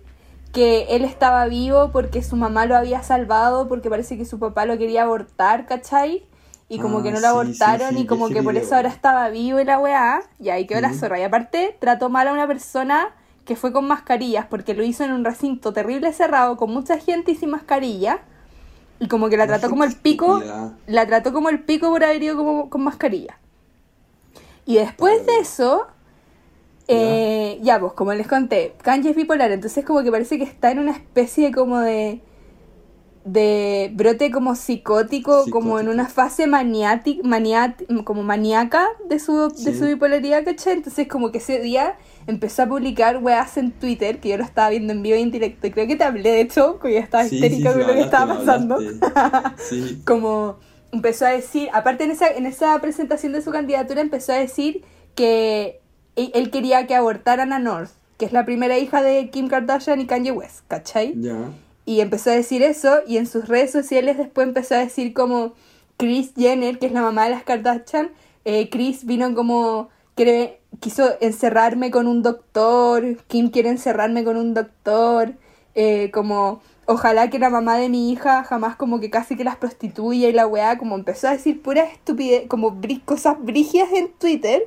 [0.51, 4.65] que él estaba vivo porque su mamá lo había salvado, porque parece que su papá
[4.65, 6.25] lo quería abortar, ¿cachai?
[6.69, 8.75] Y como Ah, que no sí, lo abortaron sí, sí, y como que por eso
[8.75, 11.19] ahora estaba vivo y la weá, y ahí quedó la zorra.
[11.19, 15.11] Y aparte trató mal a una persona que fue con mascarillas, porque lo hizo en
[15.11, 18.19] un recinto terrible cerrado, con mucha gente y sin mascarilla.
[18.99, 20.43] Y como que la trató como el pico,
[20.85, 23.39] la trató como el pico por haber ido como, con mascarilla.
[24.65, 25.87] Y después de eso,
[26.89, 30.71] eh, ya pues, como les conté, Kanye es bipolar, entonces como que parece que está
[30.71, 32.21] en una especie de como de
[33.25, 39.73] de brote como psicótico, como en una fase maniática, maniat- como maníaca de su, de
[39.75, 40.73] su bipolaridad, ¿cachai?
[40.73, 41.97] Entonces como que ese día
[42.27, 45.31] empezó a publicar weas en Twitter, que yo lo estaba viendo en vivo y en
[45.31, 47.87] directo, y creo que te hablé de hecho, que yo estaba Sí, histérica sí, con
[47.87, 48.79] lo que estaba pasando.
[50.05, 50.57] como
[50.91, 54.83] empezó a decir, aparte en esa, en esa presentación de su candidatura empezó a decir
[55.15, 55.81] que
[56.33, 60.05] él, quería que abortaran a North, que es la primera hija de Kim Kardashian y
[60.05, 61.13] Kanye West, ¿cachai?
[61.19, 61.51] Ya.
[61.85, 65.53] Y empezó a decir eso y en sus redes sociales después empezó a decir como
[65.97, 68.11] Chris Jenner, que es la mamá de las Kardashian,
[68.45, 74.53] eh, Chris vino como, quiere, quiso encerrarme con un doctor, Kim quiere encerrarme con un
[74.53, 75.33] doctor,
[75.75, 79.57] eh, como ojalá que la mamá de mi hija jamás como que casi que las
[79.57, 84.63] prostituya y la weá, como empezó a decir pura estupidez, como cosas brigias en Twitter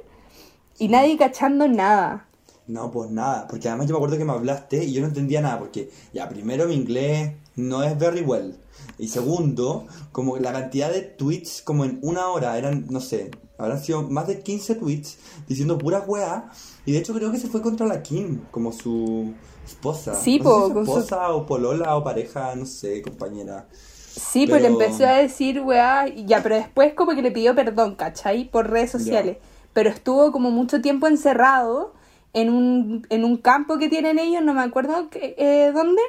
[0.78, 2.26] y nadie cachando nada.
[2.66, 5.40] No, pues nada, porque además yo me acuerdo que me hablaste y yo no entendía
[5.40, 8.56] nada, porque ya, primero mi inglés no es very well,
[8.98, 13.82] y segundo, como la cantidad de tweets como en una hora eran, no sé, habrán
[13.82, 16.44] sido más de 15 tweets diciendo puras weas,
[16.86, 19.32] y de hecho creo que se fue contra la Kim, como su
[19.66, 20.14] esposa.
[20.14, 23.66] Sí, no sé po, si con su- esposa o polola o pareja, no sé, compañera.
[23.72, 27.54] Sí, pero, Pero- empezó a decir, weá, y ya, pero después como que le pidió
[27.54, 28.48] perdón, ¿cachai?
[28.50, 29.38] Por redes sociales.
[29.72, 31.94] Pero estuvo como mucho tiempo encerrado
[32.32, 36.02] en un, en un campo que tienen ellos, no me acuerdo que, eh, dónde,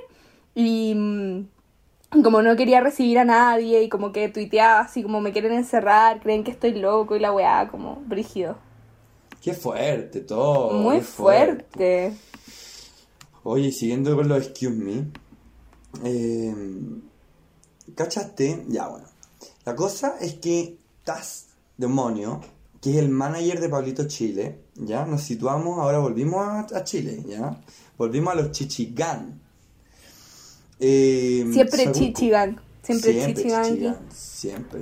[0.55, 5.31] y mm, como no quería recibir a nadie y como que tuiteaba así como me
[5.31, 8.57] quieren encerrar, creen que estoy loco y la weá, como brígido.
[9.41, 10.71] Qué fuerte todo.
[10.71, 12.11] Muy fuerte.
[12.11, 12.17] fuerte.
[13.43, 15.07] Oye, siguiendo con los Excuse Me,
[16.05, 16.55] eh,
[17.93, 18.63] ¿cachaste?
[18.69, 19.07] Ya, bueno.
[19.65, 21.47] La cosa es que Taz
[21.77, 22.39] Demonio,
[22.83, 25.05] que es el manager de Pablito Chile, ¿ya?
[25.05, 27.61] Nos situamos, ahora volvimos a, a Chile, ¿ya?
[27.97, 29.39] Volvimos a los Chichigán.
[30.79, 32.59] eh, Siempre según- Chichigang.
[32.81, 33.33] Siempre, Siempre.
[33.43, 34.81] Chichigang, Siempre.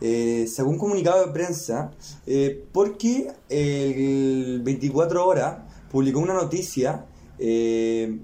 [0.00, 1.90] Eh, según comunicado de prensa,
[2.26, 5.58] eh, porque el 24 horas
[5.90, 7.06] publicó una noticia
[7.38, 8.20] eh,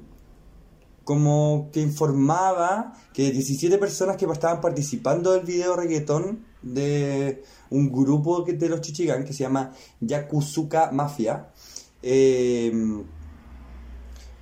[1.05, 8.44] como que informaba que 17 personas que estaban participando del video reggaetón de un grupo
[8.44, 11.48] que- de los Chichigan que se llama Yakuzuka Mafia,
[12.02, 12.72] eh,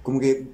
[0.02, 0.48] como que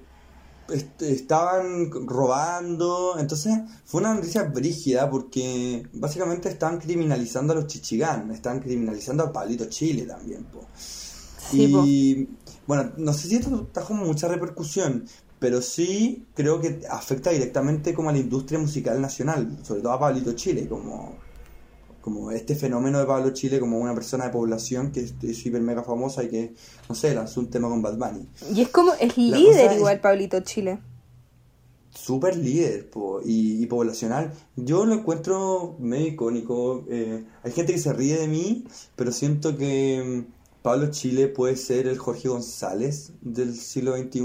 [0.70, 3.52] est- estaban robando, entonces
[3.84, 9.66] fue una noticia brígida porque básicamente estaban criminalizando a los chichigán, estaban criminalizando a Pablito
[9.66, 10.44] Chile también.
[10.44, 10.66] po.
[10.76, 11.84] Sí, po.
[11.84, 12.28] y
[12.66, 15.04] bueno, no sé si esto trajo mucha repercusión,
[15.38, 20.00] pero sí creo que afecta directamente como a la industria musical nacional, sobre todo a
[20.00, 21.16] Pablito Chile, como,
[22.04, 25.62] como este fenómeno de Pablo Chile como una persona de población que es, es hiper
[25.62, 26.54] mega famosa y que,
[26.86, 28.28] no sé, lanzó un tema con Bad Bunny.
[28.54, 30.80] Y es como, es La líder igual es- Pablito Chile.
[31.90, 34.32] super líder po, y, y poblacional.
[34.56, 36.84] Yo lo encuentro medio icónico.
[36.90, 38.64] eh, hay gente que se ríe de mí,
[38.96, 44.20] pero siento que mm, Pablo Chile puede ser el Jorge González del siglo XXI.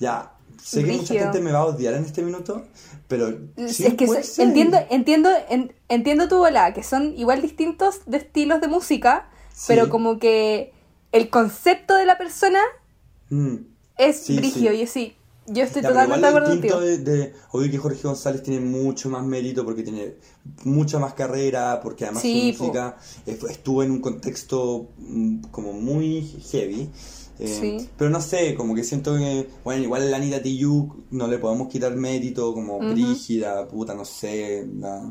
[0.00, 2.64] Ya, sé que mucha gente me va a odiar en este minuto,
[3.08, 3.38] pero
[3.68, 8.18] sí es que se- entiendo, entiendo, en- entiendo tu bola, que son igual distintos de
[8.18, 9.64] estilos de música, Sí.
[9.68, 10.72] pero como que
[11.12, 12.60] el concepto de la persona
[13.30, 13.56] Mm.
[13.98, 14.80] es Sí, brígido, sí.
[14.82, 15.16] y sí,
[15.46, 17.10] yo estoy Ya, totalmente de igual acuerdo distinto contigo.
[17.10, 20.14] de, de- obvio que Jorge González tiene mucho más mérito porque tiene
[20.64, 26.90] mucha más carrera, porque además su música estuvo en un contexto mm, como muy heavy.
[27.38, 27.88] Eh, Sí.
[27.96, 31.68] Pero no sé, como que siento que, bueno, igual la Anita Tijoux no le podemos
[31.68, 32.90] quitar mérito, como Ujú.
[32.92, 34.66] brígida, puta, no sé.
[34.78, 35.08] la-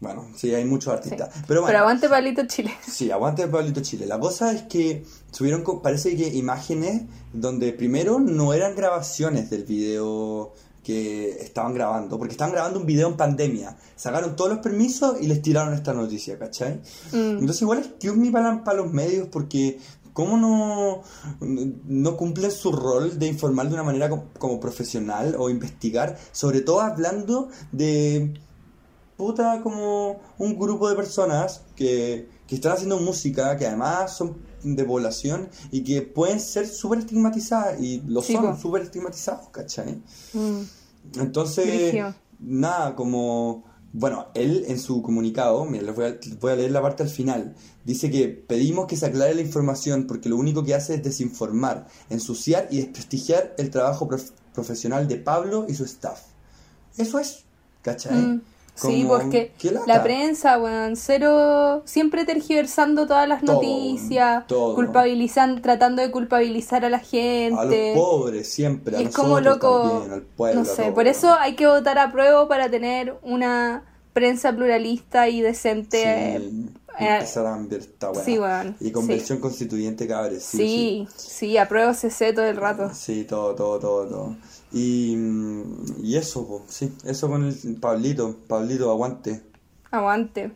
[0.00, 0.96] Bueno, sí, hay muchos Sí.
[0.96, 1.28] artistas.
[1.46, 2.72] Pero bueno, Pero aguante Pablito Chile.
[2.90, 4.06] Sí, aguante Pablito Chile.
[4.06, 7.02] La cosa es que subieron, parece que imágenes
[7.34, 13.08] donde primero no eran grabaciones del video que estaban grabando, porque estaban grabando un video
[13.08, 13.76] en pandemia.
[13.94, 16.80] Sacaron todos los permisos y les tiraron esta noticia, ¿cachai?
[17.12, 17.38] Mm.
[17.40, 19.78] Entonces igual excuse me para, para los medios porque
[20.12, 21.02] ¿cómo no,
[21.86, 26.18] no cumplen su rol de informar de una manera co- como profesional o investigar?
[26.32, 28.34] Sobre todo hablando de
[29.16, 34.84] puta como un grupo de personas que, que están haciendo música, que además son de
[34.84, 40.02] población y que pueden ser súper estigmatizadas y lo Sí, son súper estigmatizados, ¿cachai?
[40.32, 40.60] Mm.
[41.20, 41.92] Entonces,
[42.38, 47.08] nada, como, bueno, él en su comunicado, mira, les voy, a, leer la parte al
[47.08, 51.02] final, dice que pedimos que se aclare la información porque lo único que hace es
[51.02, 56.20] desinformar, ensuciar y desprestigiar el trabajo prof- profesional de Pablo y su staff.
[56.96, 57.44] Eso es,
[57.82, 58.16] ¿cachai?
[58.16, 58.42] Mm.
[58.80, 59.86] Sí, Como, porque ¿qué lata?
[59.86, 64.74] la prensa, weón, cero, siempre tergiversando todas las Todo, noticias, todo.
[64.74, 67.92] culpabilizan, tratando de culpabilizar a la A los gente.
[67.94, 70.60] pobres siempre, a Y es como loco, también, al pueblo.
[70.60, 75.40] no sé, por eso hay que votar a prueba para tener una prensa pluralista y
[75.42, 75.98] decente.
[75.98, 80.42] Sí, eh, empezar a esta sí, weón, Y conversión constituyente, cabres.
[80.44, 82.90] sí, Sí, sí, apruebo CC todo el rato.
[82.92, 84.36] Sí, todo, todo, todo, todo.
[84.72, 89.42] Y, mm, y eso, po, sí, eso con el Pablito, Pablito, aguante.
[89.90, 90.52] Aguante.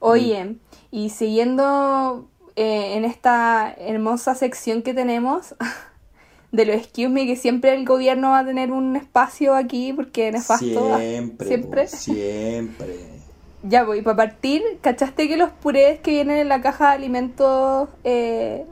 [0.00, 0.56] Oye,
[0.90, 5.54] y siguiendo eh, en esta hermosa sección que tenemos
[6.52, 10.30] de los excuse me, que siempre el gobierno va a tener un espacio aquí porque
[10.32, 10.98] nefasto.
[10.98, 11.88] Siempre, Siempre.
[11.88, 13.18] po, siempre.
[13.64, 17.88] Ya voy, para partir, ¿cachaste que los purés que vienen en la caja de alimentos
[18.04, 18.64] eh,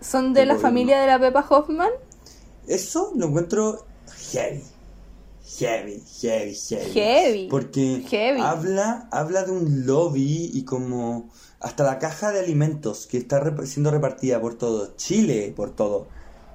[0.00, 0.60] son de la gobierno.
[0.60, 1.90] familia de la Pepa Hoffman?
[2.68, 3.84] Eso lo encuentro
[4.32, 4.62] heavy.
[5.58, 6.92] Heavy, heavy, heavy.
[6.92, 7.48] Heavy.
[7.50, 8.40] Porque Heavy.
[8.40, 11.28] habla habla de un lobby y como
[11.58, 16.06] hasta la caja de alimentos que está rep- siendo repartida por todo Chile, por todo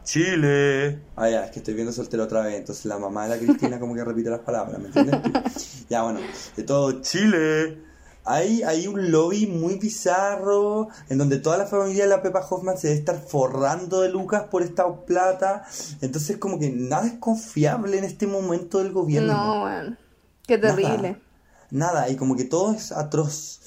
[0.06, 1.00] Chile.
[1.16, 3.80] Ah, ya, es que estoy viendo soltero otra vez, entonces la mamá de la Cristina
[3.80, 5.86] como que repite las palabras, ¿me entiendes?
[5.90, 6.20] ya, bueno,
[6.56, 7.80] de todo Chile.
[8.26, 12.78] Hay, hay un lobby muy bizarro en donde toda la familia de la Pepa Hoffman
[12.78, 15.64] se debe estar forrando de lucas por esta plata.
[16.02, 19.34] Entonces como que nada es confiable en este momento del gobierno.
[19.34, 20.00] No, weón.
[20.48, 21.22] Qué terrible.
[21.70, 23.60] Nada, y como que todo es atroz.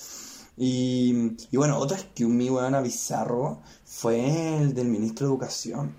[0.56, 5.32] Y, y bueno, otro es que un mi weón bizarro fue el del ministro de
[5.32, 5.94] Educación.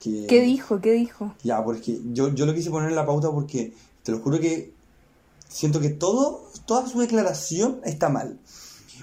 [0.00, 0.80] Que, ¿Qué dijo?
[0.80, 1.34] ¿Qué dijo?
[1.44, 4.72] Ya, porque yo, yo lo quise poner en la pauta porque te lo juro que
[5.50, 8.38] siento que todo, toda su declaración está mal.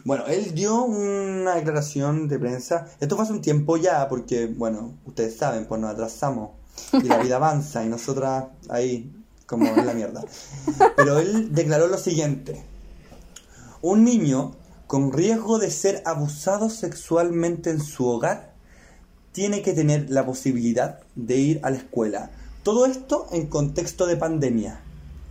[0.04, 2.88] Bueno, él dio una declaración de prensa.
[3.00, 6.52] Esto fue hace un tiempo ya, porque, bueno, ustedes saben, pues nos atrasamos.
[6.94, 9.14] Y la vida avanza y nosotras ahí,
[9.46, 10.24] como en la mierda.
[10.96, 12.64] Pero él declaró lo siguiente.
[13.82, 14.56] Un niño
[14.88, 18.54] con riesgo de ser abusado sexualmente en su hogar
[19.34, 22.32] tiene que tener la posibilidad de ir a la escuela
[22.68, 24.82] todo esto en contexto de pandemia.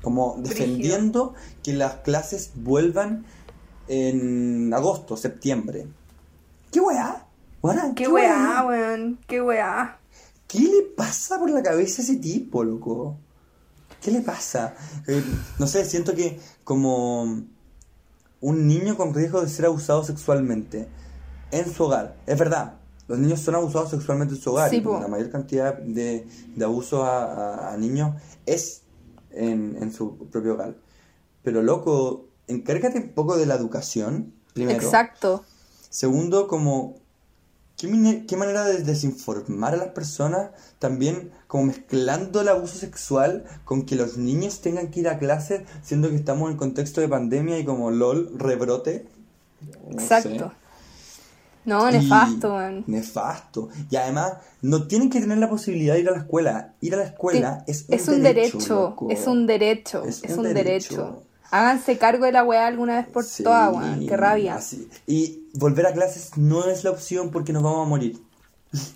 [0.06, 3.24] Como defendiendo que las clases vuelvan
[3.88, 5.88] en agosto, septiembre.
[6.70, 7.26] ¿Qué weá?
[7.60, 9.18] Weona, Qué weá, weón.
[9.26, 9.98] Qué weá.
[10.46, 13.16] ¿Qué le pasa por la cabeza a ese tipo, loco?
[14.00, 14.76] ¿Qué le pasa?
[15.08, 15.24] Eh,
[15.58, 17.22] no sé, siento que como
[18.42, 20.86] un niño con riesgo de ser abusado sexualmente
[21.50, 22.14] en su hogar.
[22.26, 22.74] Es verdad,
[23.08, 24.70] los niños son abusados sexualmente en su hogar.
[24.70, 25.00] Sí, y po.
[25.00, 28.14] la mayor cantidad de, de abuso a, a- a niños
[28.46, 28.82] es
[29.36, 30.76] en, en su propio hogar.
[31.42, 34.82] Pero loco, encárgate un poco de la educación, primero.
[34.82, 35.44] Exacto.
[35.90, 36.96] Segundo, como,
[37.76, 40.50] ¿qué, manera de desinformar a las personas?
[40.78, 45.64] También como mezclando el abuso sexual con que los niños tengan que ir a clase,
[45.82, 49.06] siendo que estamos en contexto de pandemia y como LOL, rebrote.
[49.88, 50.50] No Exacto.
[50.50, 50.65] sé.
[51.66, 52.84] No, nefasto, weón.
[52.86, 53.68] Nefasto.
[53.90, 56.74] Y además, no tienen que tener la posibilidad de ir a la escuela.
[56.80, 58.96] Ir a la escuela es un derecho.
[59.10, 60.94] es un derecho, Es es, un un derecho.
[60.96, 61.22] derecho.
[61.50, 64.06] Háganse cargo de la weá alguna vez por Sí, todas, weón.
[64.06, 64.54] Qué rabia.
[64.56, 64.88] así.
[65.06, 68.20] Y volver a clases no es la opción porque nos vamos a morir.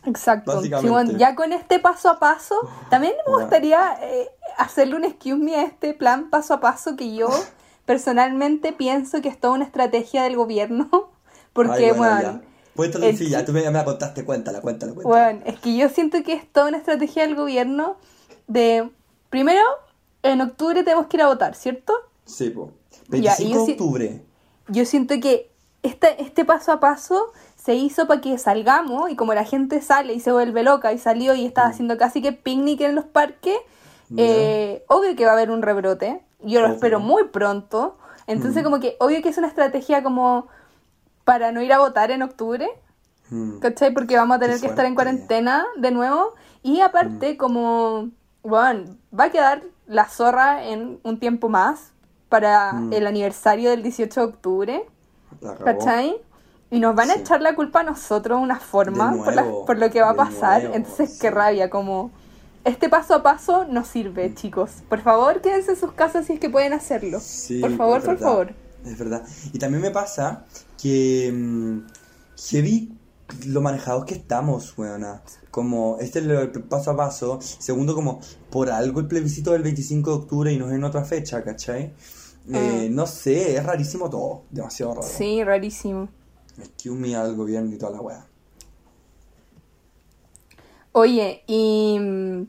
[0.04, 0.60] Exacto.
[0.82, 2.54] Bueno, ya con este paso a paso,
[2.90, 4.28] también me gustaría eh,
[4.58, 7.28] hacerle un excuse me a este plan paso a paso que yo
[7.86, 10.88] personalmente pienso que es toda una estrategia del gobierno.
[11.52, 12.40] Porque, Ay, bueno, bueno,
[13.16, 15.24] sí, chi- ya tú me, me la contaste, cuéntala, cuéntala, cuéntala.
[15.32, 17.96] bueno, es que yo siento que es toda una estrategia del gobierno
[18.46, 18.90] de,
[19.30, 19.62] primero,
[20.22, 21.92] en octubre tenemos que ir a votar, ¿cierto?
[22.24, 22.72] Sí, po.
[23.08, 24.22] Ya, 25 y yo de octubre.
[24.68, 25.50] Yo siento que
[25.82, 30.12] este, este paso a paso se hizo para que salgamos y como la gente sale
[30.14, 33.56] y se vuelve loca y salió y estaba haciendo casi que picnic en los parques,
[34.12, 34.16] Mm.
[34.18, 36.20] Eh, obvio que va a haber un rebrote.
[36.40, 36.74] Yo lo Obvio.
[36.74, 37.96] espero muy pronto.
[38.26, 38.64] Entonces Mm.
[38.64, 40.48] como que obvio que es una estrategia como
[41.24, 42.68] para no ir a votar en octubre.
[43.30, 43.58] Mm.
[43.60, 43.92] ¿Cachai?
[43.94, 46.34] Porque vamos a tener Qué que estar en cuarentena de nuevo.
[46.62, 48.10] Y aparte, como,
[48.42, 51.92] bueno, va a quedar la zorra en un tiempo más
[52.28, 52.92] para Mm.
[52.92, 54.86] el aniversario del 18 de octubre.
[55.64, 56.16] ¿Cachai?
[56.70, 57.20] Y nos van a Sí.
[57.20, 60.00] echar la culpa a nosotros de una forma De por, la- nuevo, por lo que
[60.02, 60.60] va a pasar.
[60.62, 61.18] nuevo, Entonces, sí.
[61.20, 62.10] qué rabia, como...
[62.62, 64.82] Este paso a paso no sirve, chicos.
[64.88, 67.18] Por favor, quédense en sus casas si es que pueden hacerlo.
[67.20, 68.52] Sí, por favor, por favor.
[68.84, 69.24] Es verdad.
[69.52, 70.44] Y también me pasa
[70.80, 71.80] que mm,
[72.50, 72.92] heavy
[73.46, 75.22] lo manejados que estamos, weona.
[75.50, 77.38] Como, este es el paso a paso.
[77.40, 81.04] Segundo, como, por algo el plebiscito del 25 de octubre y no es en otra
[81.04, 81.92] fecha, ¿cachai?
[82.52, 82.94] Eh, Mm.
[82.94, 84.42] No sé, es rarísimo todo.
[84.50, 85.06] Demasiado raro.
[85.06, 86.08] Sí, rarísimo.
[86.58, 88.26] Excuse me al gobierno y toda la wea.
[90.92, 92.46] Oye, y mm,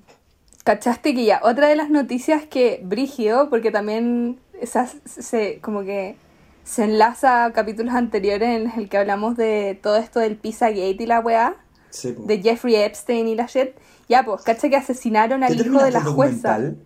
[0.64, 6.16] cachaste que ya, otra de las noticias que Brigio, porque también esas se como que
[6.64, 11.06] se enlaza a capítulos anteriores en el que hablamos de todo esto del Pizzagate y
[11.06, 11.56] la weá,
[11.90, 13.72] Sí, de Jeffrey Epstein y la shit.
[14.08, 16.58] Ya, pues, cacha que asesinaron al ¿Qué hijo de la jueza.
[16.58, 16.78] documental?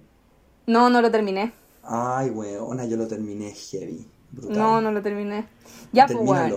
[0.65, 1.51] No, no lo terminé.
[1.83, 4.07] Ay, weona, yo lo terminé heavy.
[4.31, 4.57] Brutal.
[4.57, 5.45] No, no lo terminé.
[5.91, 6.53] Ya, pues.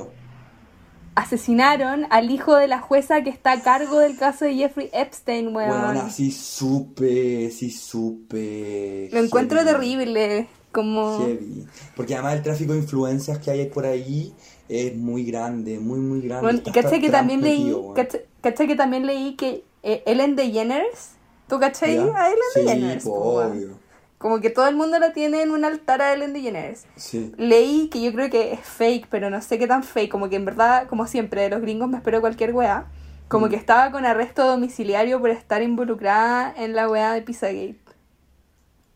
[1.15, 5.55] Asesinaron al hijo de la jueza que está a cargo del caso de Jeffrey Epstein,
[5.55, 5.71] weón.
[5.71, 9.11] Weona, sí supe, sí supe.
[9.13, 10.49] Lo encuentro terrible.
[10.79, 11.19] Como.
[11.27, 11.67] Heavy.
[11.97, 14.33] Porque además el tráfico de influencias que hay por ahí
[14.69, 16.43] es muy grande, muy, muy grande.
[16.43, 17.75] Bueno, y caché que también leí.
[17.97, 21.13] Caché, caché que también leí que eh, Ellen DeGeneres.
[21.49, 22.03] ¿Tú cachai ¿Ya?
[22.03, 23.05] a Ellen Sí, DeGeneres?
[23.05, 23.51] po, weón?
[23.53, 23.89] obvio.
[24.19, 26.87] Como que todo el mundo la tiene en un altar a Ellen DeGeneres.
[26.97, 27.33] Sí.
[27.39, 30.11] Leí que yo creo que es fake, pero no sé qué tan fake.
[30.13, 32.87] Como que en verdad, como siempre, de los gringos me espero cualquier weá.
[33.29, 33.51] Como Mm.
[33.51, 37.77] que estaba con arresto domiciliario por estar involucrada en la weá de Pizzagate.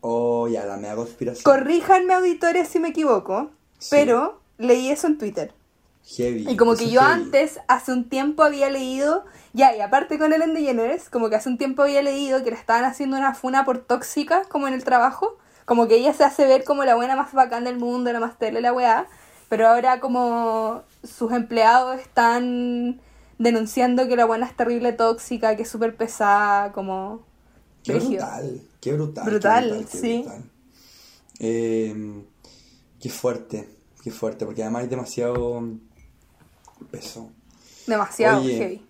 [0.05, 1.43] Oh, ya, la mega conspiración.
[1.45, 3.51] Corríjanme, auditores, si me equivoco.
[3.79, 3.87] Sí.
[3.91, 5.53] Pero leí eso en Twitter.
[6.03, 6.45] Heavy.
[6.49, 7.13] Y como que yo heavy.
[7.13, 11.47] antes, hace un tiempo había leído, ya, y aparte con Ellen DeGeneres, como que hace
[11.47, 14.83] un tiempo había leído que le estaban haciendo una funa por tóxica, como en el
[14.83, 18.19] trabajo, como que ella se hace ver como la buena más bacán del mundo, la
[18.19, 19.07] más tele, la weá,
[19.47, 22.99] pero ahora como sus empleados están
[23.37, 27.21] denunciando que la buena es terrible tóxica, que es súper pesada, como...
[27.83, 29.25] Qué brutal, qué brutal.
[29.25, 30.21] Brutal, qué brutal, qué sí.
[30.23, 30.43] brutal.
[31.39, 32.23] Eh,
[32.99, 33.69] qué fuerte,
[34.03, 35.63] qué fuerte, porque además hay demasiado
[36.91, 37.29] peso.
[37.87, 38.57] Demasiado Oye.
[38.57, 38.85] heavy.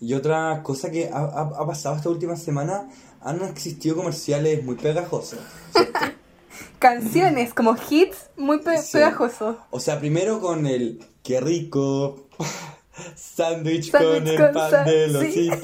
[0.00, 2.88] Y otra cosa que ha, ha- ha pasado esta última semana,
[3.20, 5.38] han existido comerciales muy pegajosos.
[6.78, 8.92] Canciones, como hits muy pe- Sí.
[8.94, 9.56] pegajosos.
[9.70, 12.26] O sea, primero con el qué rico,
[13.16, 15.50] sándwich con el pan del sí.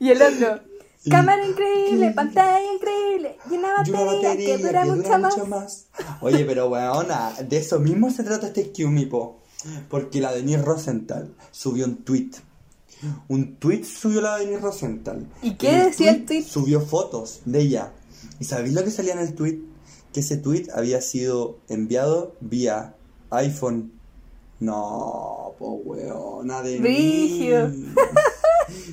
[0.00, 0.60] Y el otro,
[1.08, 5.46] cámara increíble, pantalla increíble, y una Y una batería, que dura mucho más.
[5.46, 5.86] más.
[6.22, 9.38] Oye, pero weona, de eso mismo se trata este Qmipo.
[9.90, 12.30] Porque la Denise Rosenthal subió un tweet
[13.28, 15.26] Un tweet subió la Denise Rosenthal.
[15.42, 16.42] ¿Y qué En decía el tweet?
[16.44, 17.92] Subió fotos de ella.
[18.38, 19.60] ¿Y sabéis lo que salía en el tweet?
[20.14, 22.94] Que ese tweet había sido enviado vía
[23.30, 23.92] iPhone.
[24.60, 27.70] No, po weón, nada de Brígido.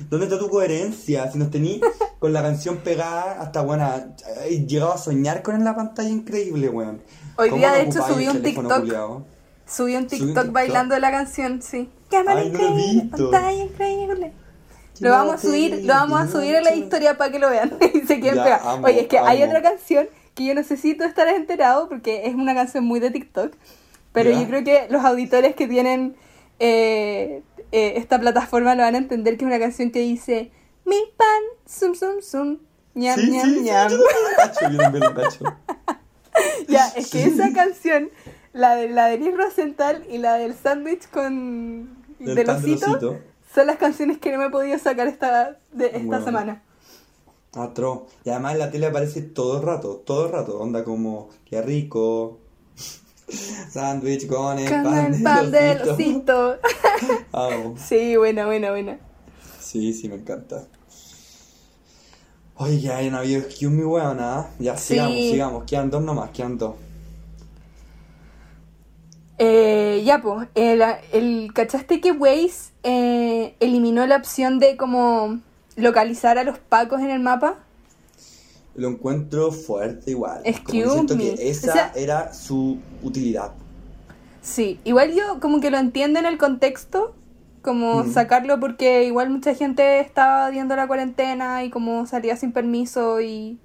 [0.08, 1.30] ¿Dónde está tu coherencia?
[1.30, 1.80] Si nos tení
[2.18, 4.14] con la canción pegada hasta buena.
[4.44, 7.02] He llegado a soñar con en la pantalla increíble, weón.
[7.36, 8.80] Hoy ¿Cómo día, de hecho, subí un TikTok.
[8.80, 9.24] culiao?
[9.66, 10.52] Subí un TikTok TikTok.
[10.52, 11.90] bailando la canción, sí.
[12.10, 14.32] Cámara Ay, increíble, pantalla increíble.
[15.00, 17.72] Lo vamos a subir, lo vamos a subir a la historia para que lo vean
[17.94, 18.80] y se queden pegados.
[18.82, 22.26] Oye, es que hay otra canción que yo no sé si tú estarás enterado porque
[22.26, 23.52] es una canción muy de TikTok,
[24.12, 24.40] pero Ya.
[24.40, 26.16] yo creo que los auditores que tienen
[26.58, 27.42] eh,
[27.72, 30.50] eh, esta plataforma lo van a entender que es una canción que dice
[30.84, 32.58] mi pan, sum sum sum,
[32.94, 33.90] ñam Sí, ñam sí, ñam.
[33.90, 35.44] sí.
[36.68, 38.10] Ya, es que esa canción,
[38.52, 42.96] la de la de Liz Rosenthal y la del sándwich con Del del osito,
[43.54, 46.24] son las canciones que no me he podido sacar esta, de esta Bueno.
[46.24, 46.62] semana.
[47.54, 48.06] Atro.
[48.24, 50.58] Y además en la tele aparece todo el rato, todo el rato.
[50.60, 52.38] Onda como, qué rico.
[53.70, 55.92] Sándwich con el Con pan, el pan del osito.
[55.92, 56.58] osito.
[57.32, 57.74] Amo.
[57.78, 58.98] Sí, buena, buena, buena.
[59.60, 60.66] Sí, sí, me encanta.
[62.56, 64.48] Oye, ya hay una video me, weón, ¿ah?
[64.58, 64.94] Ya, Sí.
[64.94, 65.64] sigamos, sigamos.
[65.64, 66.74] Quedan dos nomás, quedan dos.
[69.38, 75.38] Eh, ya, pues, el, el, ¿cachaste que Waze eh, eliminó la opción de como
[75.76, 77.54] localizar a los pacos en el mapa?
[78.78, 80.42] Lo encuentro fuerte igual.
[80.44, 80.54] Me.
[80.64, 83.52] que esa O sea- era su utilidad.
[84.40, 87.14] Sí, igual yo como que lo entiendo en el contexto,
[87.60, 93.20] como sacarlo porque igual mucha gente estaba viendo la cuarentena y como salía sin permiso
[93.20, 93.58] y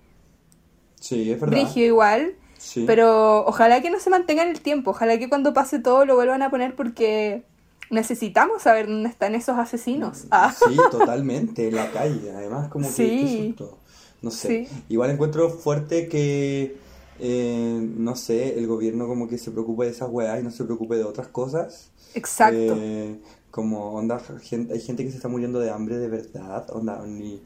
[1.00, 1.56] Sí, es verdad.
[1.58, 2.84] brigio igual, Sí.
[2.88, 6.16] pero ojalá que no se mantenga en el tiempo, ojalá que cuando pase todo lo
[6.16, 7.44] vuelvan a poner porque
[7.92, 10.26] necesitamos saber dónde están esos asesinos.
[10.32, 13.20] Ah, Sí, totalmente, en la calle, además como que Sí.
[13.20, 13.78] qué susto.
[14.24, 14.68] No sé, Sí.
[14.90, 16.78] igual encuentro fuerte que,
[17.20, 20.64] eh, no sé, el gobierno como que se preocupe de esas weas y no se
[20.64, 21.92] preocupe de otras cosas.
[22.16, 22.58] exacto.
[22.58, 23.20] Eh,
[23.52, 27.40] como onda, gente, hay gente que se está muriendo de hambre de verdad, onda, y,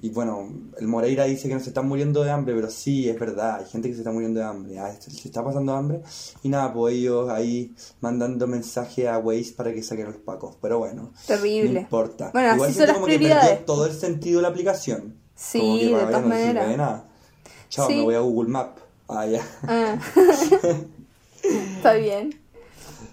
[0.00, 3.18] y bueno, el Moreira dice que no se están muriendo de hambre, pero sí, es
[3.20, 6.00] verdad, hay gente que se está muriendo de hambre, ah, se está pasando hambre,
[6.42, 10.78] y nada, pues ellos ahí mandando mensaje a Waze para que saquen los pacos, pero
[10.78, 11.12] bueno.
[11.26, 11.72] Terrible.
[11.74, 12.30] No importa.
[12.32, 15.19] Bueno, Igual así son siento las como que perdió todo el sentido de la aplicación.
[15.42, 16.68] Sí, Como que de todas no maneras.
[16.68, 17.04] de nada.
[17.70, 17.94] Chao, Sí.
[17.96, 18.76] me voy a Google Map.
[19.08, 19.42] Ah, ya.
[19.66, 19.96] Ah.
[21.42, 22.38] Está bien.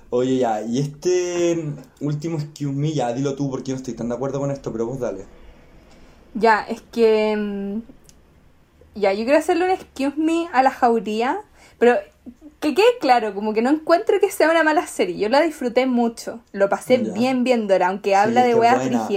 [0.10, 1.64] Oye, ya, y este
[2.02, 4.86] último excuse me, ya dilo tú porque no estoy tan de acuerdo con esto, pero
[4.86, 5.26] vos dale.
[6.34, 7.36] Ya, es que.
[7.38, 7.82] mm,
[9.00, 11.40] Ya, yo quiero hacerle un excuse me a la jauría,
[11.80, 11.96] pero
[12.60, 15.18] que quede claro, como que no encuentro que sea una mala serie.
[15.18, 17.14] Yo la disfruté mucho, lo pasé Ya.
[17.14, 19.08] bien viéndola, aunque Sí, habla de weas buena.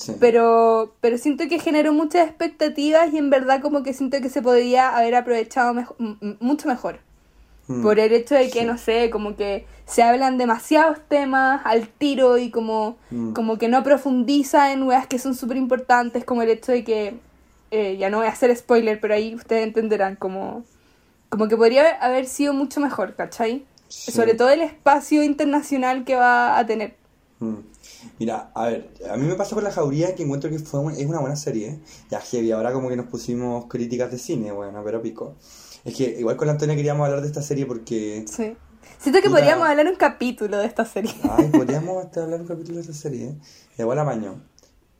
[0.00, 0.14] Sí.
[0.18, 4.40] pero, pero siento que generó muchas expectativas y en verdad como que siento que se
[4.40, 5.94] podría haber aprovechado mejo-
[6.40, 7.00] mucho mejor.
[7.68, 7.82] Mm.
[7.82, 8.64] Por el hecho de que, Sí.
[8.64, 13.32] no sé, como que se hablan demasiados temas al tiro y como, Mm.
[13.34, 17.14] como que no profundiza en weas que son súper importantes, como el hecho de que,
[17.70, 20.64] eh, ya no voy a hacer spoiler, pero ahí ustedes entenderán, como,
[21.28, 23.64] como que podría haber, haber sido mucho mejor, ¿cachai?
[23.88, 24.12] Sí.
[24.12, 26.94] Sobre todo el espacio internacional que va a tener.
[27.40, 27.54] Mm.
[28.18, 30.92] Mira, a ver, a mí me pasa con la jauría que encuentro que fue un-
[30.92, 31.68] es una buena serie.
[31.68, 31.80] ¿eh?
[32.10, 35.36] Ya heavy, ahora como que nos pusimos críticas de cine, bueno, pero pico.
[35.84, 38.24] Es que igual con la Antonia queríamos hablar de esta serie porque...
[38.28, 38.56] Sí.
[38.98, 39.40] Siento que Puta.
[39.40, 41.12] podríamos hablar un capítulo de esta serie.
[41.30, 43.34] Ay, podríamos hasta hablar un capítulo de esta serie, ¿eh?
[43.78, 44.42] Igual apaño.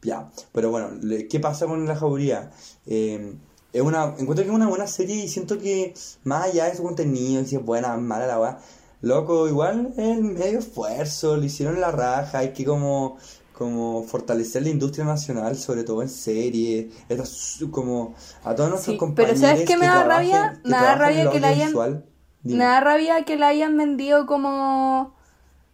[0.03, 2.51] Ya, pero bueno, le- ¿qué pasa con la jauría?
[2.87, 3.35] Eh,
[3.73, 5.93] es una, encuentro que es una buena serie y siento que
[6.25, 8.59] más allá de su contenido, si es buena, mala la weá,
[9.03, 13.19] loco, igual el medio esfuerzo, lo hicieron la raja, hay que como,
[13.53, 16.87] como fortalecer la industria nacional, sobre todo en series,
[17.71, 20.61] como a todos nuestros Sí, pero compañeros ¿sabes qué me da rabia?
[20.65, 22.05] Me da rabia que la hayan-.
[22.43, 25.15] Me da rabia que la hayan vendido como.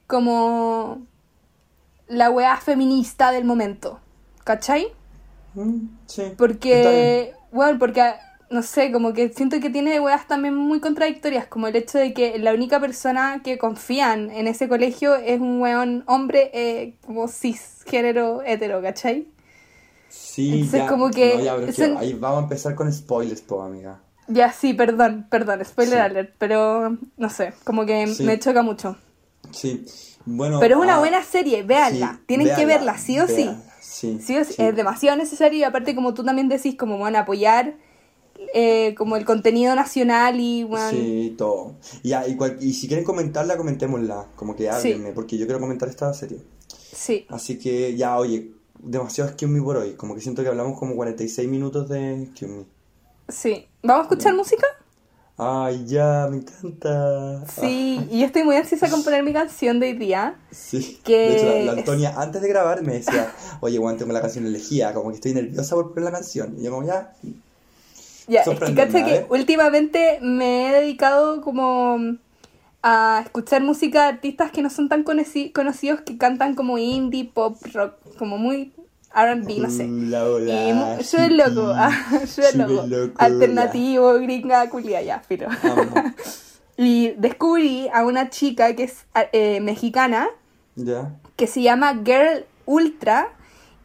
[0.06, 1.06] como.
[2.08, 4.00] la weá feminista del momento.
[4.44, 4.88] ¿Cachai?
[5.54, 6.32] Mm, sí.
[6.36, 7.34] Porque.
[7.52, 8.02] Bueno, porque.
[8.48, 12.14] No sé, como que siento que tiene weas también muy contradictorias, como el hecho de
[12.14, 17.26] que la única persona que confían en ese colegio es un weón hombre eh, como
[17.26, 19.26] cisgénero hetero, ¿cachai?
[20.08, 22.74] Sí, Entonces, ya, como que no, ya, pero es que son- ahí vamos a empezar
[22.76, 23.98] con spoilers, po, amiga.
[24.28, 26.00] Ya, sí, perdón, perdón, spoiler Sí.
[26.00, 28.24] alert, pero no sé, como que Sí.
[28.24, 28.96] me choca mucho.
[29.50, 29.84] Sí,
[30.24, 30.60] bueno.
[30.60, 32.14] Pero es una ah, buena serie, véanla.
[32.18, 33.44] sí, Tienen que verla, sí o sí.
[33.44, 34.62] véanla, Sí, Sí o sí, sí.
[34.62, 37.74] Es demasiado necesario y aparte como tú también decís, como van a apoyar
[38.54, 41.74] eh, como el contenido nacional y bueno, Sí, todo.
[42.02, 44.26] Y, ya, y, y si quieren comentarla, comentémosla.
[44.36, 46.38] Como que háblenme, porque yo quiero comentar esta serie.
[46.92, 47.26] sí.
[47.28, 49.92] Así que ya, oye, demasiado Excuse Me por hoy.
[49.94, 52.64] Como que siento que hablamos como 46 minutos de Excuse Me.
[53.28, 53.66] Sí.
[53.82, 54.66] ¿Vamos a escuchar música?
[55.38, 57.44] Ay, ya, me encanta.
[57.46, 60.36] Sí, y yo estoy muy ansiosa con poner mi canción de hoy día.
[60.50, 60.98] Sí.
[61.04, 64.46] Que De hecho, la, Antonia, antes de grabar, me decía, oye, Juan, tengo la canción
[64.46, 66.54] elegida, como que estoy nerviosa por poner la canción.
[66.58, 67.12] Y yo como, ya,
[68.28, 72.16] Ya, es que cacha últimamente me he dedicado como
[72.82, 77.56] a escuchar música de artistas que no son tan conocidos, que cantan como indie, pop,
[77.72, 78.72] rock, como muy
[79.14, 79.84] R&B, no sé.
[79.84, 81.74] Hola, hola, Y yo es loco,
[82.12, 82.86] yo es Súper loco.
[82.86, 85.22] loco, Alternativo, gringa, culia, ya.
[85.62, 86.12] Amo.
[86.78, 90.28] Y descubrí a una chica que es eh, mexicana,
[91.36, 93.30] que se llama Girl Ultra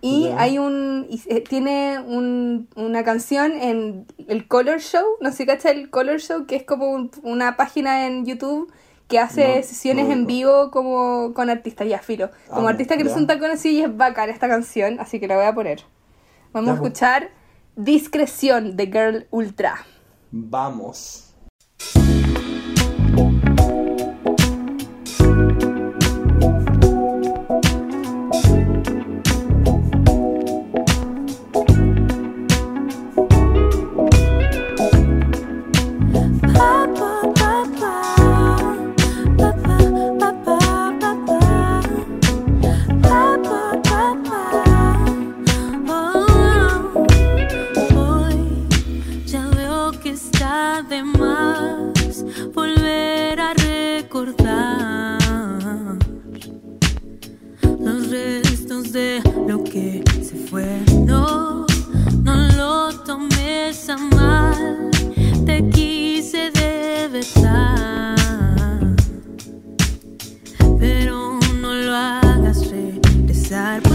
[0.02, 5.38] y hay un y, eh, tiene un- una canción en el Color Show, no sé
[5.38, 8.72] si cacha el Color Show, que es como un- una página en YouTube
[9.08, 12.98] que hace No, sesiones no en vivo como con artistas, ya filo, como Amo, artistas
[12.98, 13.16] que no ya.
[13.16, 15.84] son tan conocidos y es bacán esta canción, así que la voy a poner.
[16.54, 16.88] Vamos Ya, a pues.
[16.94, 17.30] escuchar
[17.76, 19.86] Discreción de Girl Ultra.
[20.32, 21.28] Vamos.
[60.52, 60.84] Fue.
[61.06, 61.66] No,
[62.58, 64.92] lo tomes a mal,
[65.46, 68.18] te quise de verdad,
[70.78, 73.91] pero no lo hagas regresar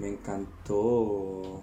[0.00, 1.60] me encantó.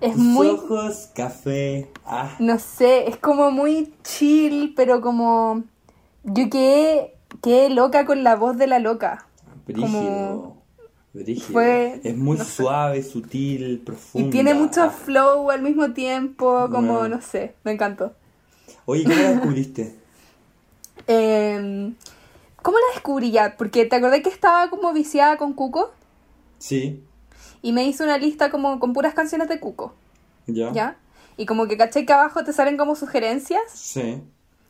[0.00, 1.88] Es Tus muy, ojos, café.
[2.04, 5.64] Ah, no sé, es como muy chill, pero como
[6.24, 9.26] yo quedé, quedé loca con la voz de la loca.
[9.66, 10.54] brígido.
[11.14, 11.52] Brígido.
[11.52, 12.52] Fue- es muy no sé.
[12.52, 14.28] suave, sutil, profunda.
[14.28, 18.12] Y tiene mucho flow al mismo tiempo, como, no sé, me encantó.
[18.84, 19.94] Oye, ¿cómo la descubriste?
[21.06, 21.92] Eh,
[22.62, 23.56] ¿Cómo la descubrí ya?
[23.58, 25.90] Porque te acordé que estaba como viciada con Cuco
[26.58, 27.02] Sí,
[27.64, 29.94] y me hice una lista como con puras canciones de Cuco,
[30.46, 30.70] ya.
[30.72, 30.96] ¿ya?
[31.38, 33.62] Y como que caché que abajo te salen como sugerencias.
[33.72, 34.20] Sí.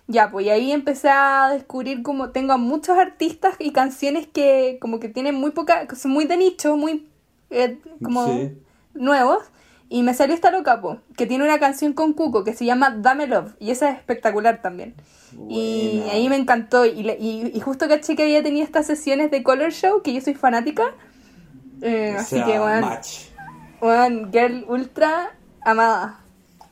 [0.07, 4.79] Ya, pues y ahí empecé a descubrir como tengo a muchos artistas y canciones que
[4.81, 7.09] como que tienen muy poca, son muy de nicho, muy
[7.51, 8.53] eh, como Sí.
[8.95, 9.43] nuevos.
[9.89, 12.91] Y me salió esta loca, po, que tiene una canción con Cuco que se llama
[12.91, 13.55] Dame Love.
[13.61, 14.95] Y esa es espectacular también.
[15.49, 16.87] Y ahí me encantó.
[16.87, 20.21] Y, y, y justo caché que había tenido estas sesiones de Color Show, que yo
[20.21, 20.85] soy fanática.
[21.87, 24.31] Eh, O así sea, que, bueno, match.
[24.33, 26.21] girl ultra amada.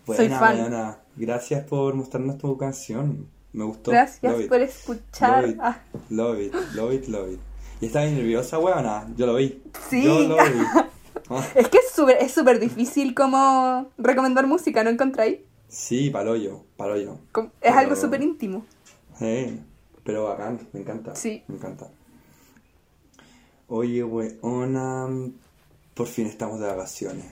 [0.07, 0.59] soy Buena, fan.
[0.61, 0.99] buena.
[1.17, 3.29] Gracias por mostrarnos tu canción.
[3.53, 3.91] Me gustó.
[3.91, 4.49] Gracias Love it.
[4.49, 5.43] por escuchar.
[5.45, 7.41] Love it, Ah, love it, love it, love it.
[7.83, 9.07] ¿Y estaba nerviosa, weona?
[9.17, 9.63] Yo lo vi.
[9.91, 10.03] Sí.
[10.05, 10.41] Yo lo vi.
[11.55, 15.39] Es que es súper es súper difícil como recomendar música, ¿no encontráis?
[15.69, 17.19] sí, paloyo, paloyo.
[17.61, 18.67] Es algo súper íntimo.
[19.21, 19.59] Eh,
[20.05, 21.15] pero bacán, me encanta.
[21.15, 21.43] Sí.
[21.49, 21.89] Me encanta.
[23.75, 25.09] Oye, weona,
[25.95, 27.25] por fin estamos de vacaciones.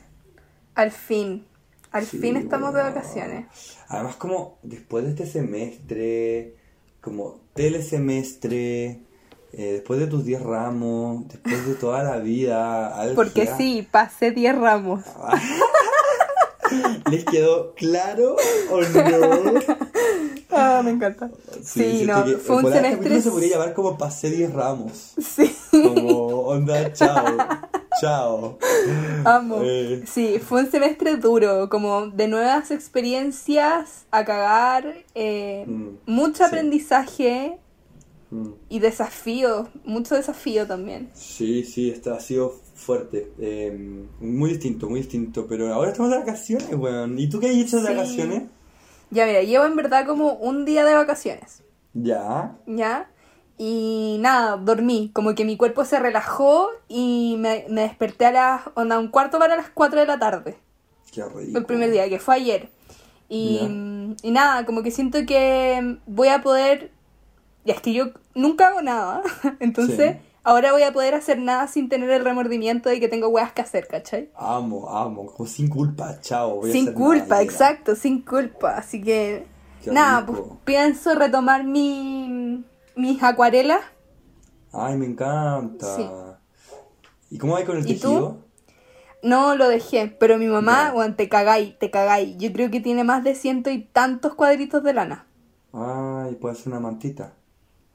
[0.74, 1.44] Al fin.
[1.92, 3.44] Al Sí, fin estamos de vacaciones.
[3.88, 6.54] Además, como después de este semestre,
[7.02, 9.02] como telesemestre,
[9.52, 13.12] eh, después de tus 10 ramos, después de toda la vida.
[13.14, 15.04] Porque sí, pasé 10 ramos.
[17.10, 18.36] ¿Les quedó claro
[18.70, 19.60] o no?
[20.52, 21.30] Ah, me encanta.
[21.62, 25.12] Sí, no, que fue un semestre- se podría llamar como pasé 10 ramos.
[25.18, 27.24] Sí, Como onda, chao,
[28.00, 28.58] chao.
[29.24, 29.58] amo.
[29.62, 30.02] Eh.
[30.06, 36.44] Sí, fue un semestre duro, como de nuevas experiencias a cagar, eh, Mm, mucho sí.
[36.44, 37.58] aprendizaje
[38.30, 38.48] Mm.
[38.68, 41.10] y desafío, mucho desafío también.
[41.14, 43.32] Sí, sí, esto ha sido fuerte.
[43.38, 45.46] eh, muy distinto, muy distinto.
[45.48, 47.18] Pero ahora estamos de vacaciones, weón.
[47.18, 47.94] ¿Y tú qué has hecho de Sí.
[47.94, 48.42] vacaciones?
[49.10, 51.62] Ya mira, llevo en verdad como un día de vacaciones.
[51.94, 52.56] Ya.
[52.66, 53.10] ¿ya?
[53.58, 58.60] Y nada, dormí, como que mi cuerpo se relajó y me, me desperté a las,
[58.74, 60.56] onda, un cuarto para las 4 de la tarde,
[61.12, 61.58] Qué rico.
[61.58, 62.68] el primer día, que fue ayer.
[63.28, 63.60] Y,
[64.22, 66.90] y nada, como que siento que voy a poder,
[67.66, 69.22] ya es que yo nunca hago nada,
[69.60, 70.18] entonces Sí.
[70.44, 73.62] Ahora voy a poder hacer nada sin tener el remordimiento de que tengo weas que
[73.62, 74.30] hacer, ¿cachai?
[74.34, 75.26] Amo, amo.
[75.26, 76.56] Como sin culpa, chao.
[76.56, 78.76] voy a Sin hacer culpa, nada, exacto, sin culpa.
[78.76, 79.46] Así que,
[79.82, 80.32] Qué nada, rico.
[80.32, 82.64] pues pienso retomar mi,
[82.96, 83.80] mis acuarelas.
[84.72, 85.96] Ay, me encanta.
[85.96, 86.06] Sí.
[87.30, 88.38] ¿Y cómo va con el tejido?
[89.22, 90.92] No lo dejé, pero mi mamá, Ya.
[90.92, 92.36] bueno, te cagáis, te cagáis.
[92.38, 95.26] Yo creo que tiene más de ciento y tantos cuadritos de lana.
[95.72, 97.34] Ay, puede ser una mantita.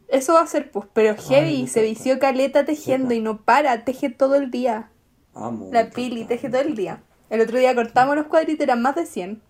[0.07, 4.09] Eso va a ser, pues, pero heavy, se vició caleta tejiendo y no para, teje
[4.09, 4.91] todo el día.
[5.33, 5.69] Amo.
[5.71, 7.03] La pili teje todo el día.
[7.29, 9.41] El otro día cortamos los cuadritos, eran más de 100.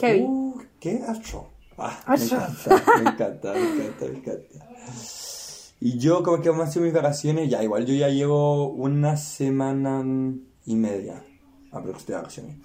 [0.00, 0.22] Heavy.
[0.22, 1.48] Uh, ¿Qué hacho?
[1.76, 4.70] Ah, me encanta, me encanta, me encanta, me encanta.
[5.80, 10.04] Y yo, como que han sido mis vacaciones, ya, igual yo ya llevo una semana
[10.66, 11.24] y media
[11.72, 12.56] aproximadamente de vacaciones.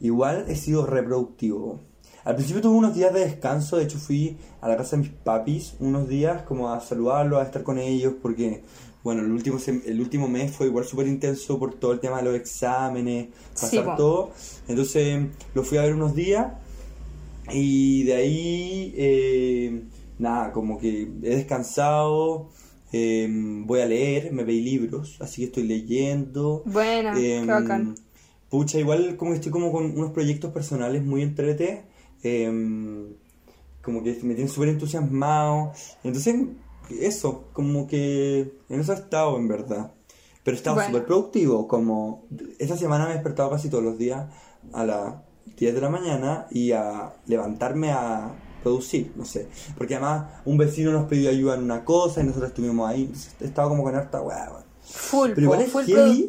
[0.00, 1.80] Igual he sido reproductivo.
[2.24, 5.10] Al principio tuve unos días de descanso, de hecho fui a la casa de mis
[5.12, 8.62] papis unos días como a saludarlos, a estar con ellos, porque,
[9.02, 12.24] bueno, el último, el último mes fue igual súper intenso por todo el tema de
[12.24, 14.30] los exámenes, Sí, pasar todo.
[14.68, 16.46] Entonces lo fui a ver unos días
[17.52, 19.82] y de ahí, eh,
[20.18, 22.48] nada, como que he descansado,
[22.92, 23.28] eh,
[23.66, 26.62] voy a leer, me veí libros, así que estoy leyendo.
[26.64, 27.94] Buena, qué Em, bacán.
[28.48, 31.82] Pucha, igual como que estoy como con unos proyectos personales muy entrete,
[32.24, 33.14] em,
[33.82, 35.72] como que me tienen súper entusiasmado.
[36.02, 36.34] Entonces,
[37.00, 39.92] eso, como que en eso he estado en verdad.
[40.42, 40.90] Pero he estado Bueno.
[40.90, 42.24] súper productivo, como
[42.58, 44.26] esta semana me he despertado casi todos los días
[44.72, 45.14] a las
[45.56, 49.48] 10 de la mañana y a levantarme a producir, no sé.
[49.76, 53.02] Porque además un vecino nos pidió ayuda en una cosa y nosotros estuvimos ahí.
[53.02, 54.64] Entonces, he estado como con harta hueá, weón.
[54.82, 56.28] Full, pero igual es full heavy.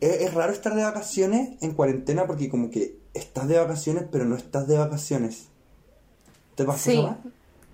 [0.00, 4.24] Es, es raro estar de vacaciones en cuarentena porque como que estás de vacaciones pero
[4.24, 5.48] no estás de vacaciones.
[6.54, 7.16] ¿Te pasa Sí, eso?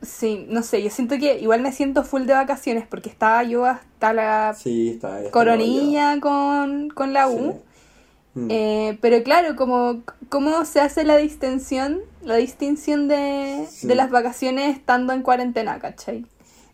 [0.03, 3.65] sí, no sé, yo siento que igual me siento full de vacaciones porque estaba yo
[3.65, 5.19] hasta la Sí, está.
[5.19, 7.53] está coronilla con, con la U.
[7.53, 8.41] Sí.
[8.41, 8.49] Mm.
[8.51, 13.87] Eh, pero claro, como cómo se hace la distinción, la distinción de, Sí.
[13.87, 16.27] de las vacaciones estando en cuarentena, ¿cachai?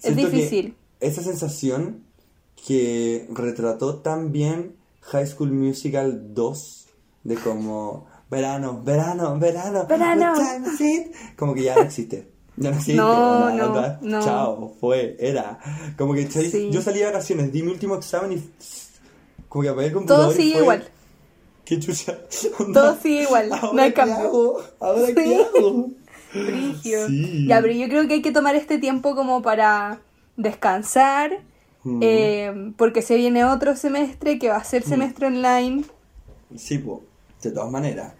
[0.02, 0.74] Es Siento difícil.
[0.98, 2.02] Esa sensación
[2.66, 6.86] que retrató tan bien High School Musical 2
[7.24, 10.32] de como verano, verano, verano, Verano.
[11.36, 12.28] Como que ya no existe.
[12.56, 12.94] Ya no existe.
[12.96, 14.24] No, onda, no, onda, no.
[14.24, 15.58] Chao, fue, era.
[15.96, 16.28] Como que.
[16.30, 16.70] Sí.
[16.70, 18.42] yo salí de vacaciones, di mi último examen y
[19.48, 20.24] Como que apagué el computador.
[20.26, 20.88] Todo y sigue fue, igual.
[21.64, 22.18] Qué chucha.
[22.72, 24.16] Todo sigue igual, no ¿Ahora hay qué cambio.
[24.16, 24.62] hago?
[24.80, 25.14] ¿Ahora Sí.
[25.14, 25.86] qué hago?
[26.34, 27.06] Brigio.
[27.08, 27.46] Sí.
[27.46, 30.00] Ya, pero yo creo que hay que tomar este tiempo como para
[30.36, 31.40] descansar,
[31.84, 32.00] Mm.
[32.02, 35.84] eh, porque se viene otro semestre que va a ser semestre online.
[36.56, 37.00] Sí, pues.
[37.42, 38.12] De todas maneras.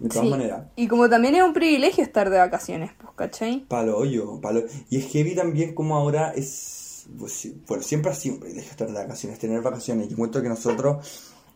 [0.00, 0.30] De todas Sí.
[0.30, 0.64] maneras.
[0.76, 3.64] Y como también es un privilegio estar de vacaciones, pues, ¿cachai?
[3.68, 4.62] Palo hoyo, palo.
[4.88, 6.78] Y es heavy también como ahora es.
[7.18, 10.06] pues, bueno, siempre ha sido un privilegio estar de vacaciones, tener vacaciones.
[10.08, 11.04] Yo encuentro que nosotros,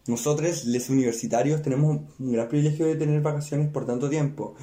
[0.08, 4.54] nosotros, les universitarios, tenemos un gran privilegio de tener vacaciones por tanto tiempo.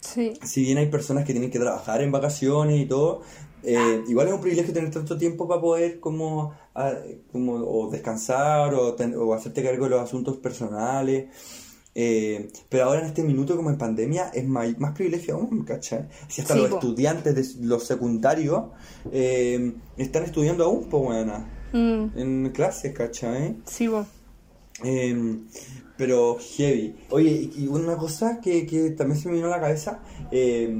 [0.00, 0.34] Sí.
[0.42, 3.22] Si bien hay personas que tienen que trabajar en vacaciones y todo,
[3.62, 6.92] eh, igual es un privilegio tener tanto tiempo para poder como, ah,
[7.32, 11.28] como o descansar o, ten- o hacerte cargo de los asuntos personales.
[11.96, 16.08] Eh, pero ahora en este minuto, como en pandemia, es más, más privilegio aún, ¿cachai?
[16.28, 16.74] Si hasta Sí, los po.
[16.76, 18.64] estudiantes de los secundarios
[19.12, 23.56] eh, están estudiando aún, pues buena, Mm, en clases, ¿cachai?
[23.66, 24.04] sí, po.
[24.82, 25.38] Eh,
[25.96, 26.96] pero heavy.
[27.10, 30.00] Oye, y una cosa que, que también se me vino a la cabeza,
[30.32, 30.76] eh,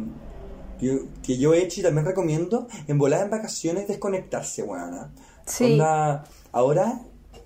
[0.81, 5.13] que, que yo he hecho y también recomiendo, en volar en vacaciones desconectarse, weona.
[5.47, 5.73] Sí.
[5.73, 7.01] Onda, ahora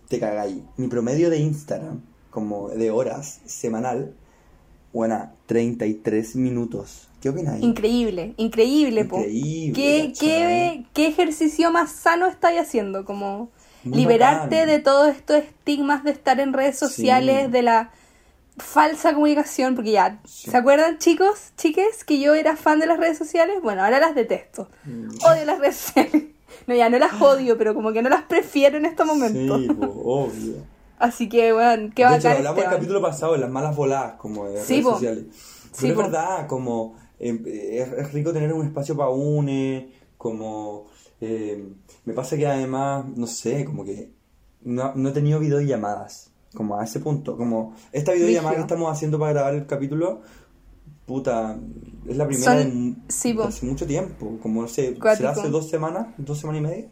[0.08, 0.62] te cagáis.
[0.78, 2.00] Mi promedio de Instagram,
[2.30, 4.14] como de horas semanal,
[4.92, 7.08] buena, 33 minutos.
[7.20, 7.62] ¿Qué opináis?
[7.64, 9.18] Increíble, increíble, po.
[9.18, 10.18] Increíble, ¿Qué, ¿cachai?
[10.28, 13.04] qué, qué ejercicio más sano estáis haciendo?
[13.04, 13.50] Como
[13.82, 14.68] Muy liberarte bacán.
[14.68, 17.50] de todos estos estigmas de estar en redes sociales, Sí.
[17.52, 17.90] de la
[18.56, 20.50] falsa comunicación, porque ya, Sí.
[20.50, 23.56] ¿se acuerdan chicos, chiques, que yo era fan de las redes sociales?
[23.62, 24.68] Bueno, ahora las detesto.
[24.84, 25.08] Mm.
[25.24, 26.24] Odio las redes sociales.
[26.68, 29.60] No, ya no las odio, pero como que no las prefiero en estos momentos.
[29.60, 30.54] Sí, po, obvio.
[30.98, 32.18] Así que, bueno, qué de bacán.
[32.18, 32.74] hecho, hablamos el Esteban.
[32.80, 34.92] capítulo pasado de las malas voladas, como de Sí, redes po.
[34.94, 35.24] sociales.
[35.72, 36.00] Sí, Pero po.
[36.02, 37.40] es verdad, como eh,
[37.86, 40.86] es, es rico tener un espacio para une, como
[41.20, 41.72] eh,
[42.04, 44.10] me pasa que además, no sé, como que
[44.62, 48.66] no, no he tenido videollamadas, como a ese punto, como esta videollamada Brígido.
[48.66, 50.22] que estamos haciendo para grabar el capítulo,
[51.06, 51.58] puta,
[52.08, 53.44] es la primera Son- mu- sí, po.
[53.44, 56.88] hace mucho tiempo, como no sé, será hace dos semanas, dos semanas y media.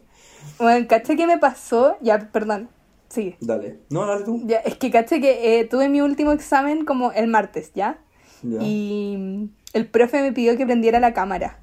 [0.59, 2.69] Bueno, caché que me pasó, ya, perdón,
[3.09, 3.37] sigue.
[3.39, 4.41] Dale, no, dale tú.
[4.45, 7.99] Ya, es que caché que eh, tuve mi último examen como el martes, ¿ya?
[8.43, 8.59] Ya.
[8.61, 11.59] Y el profe me pidió que prendiera la cámara.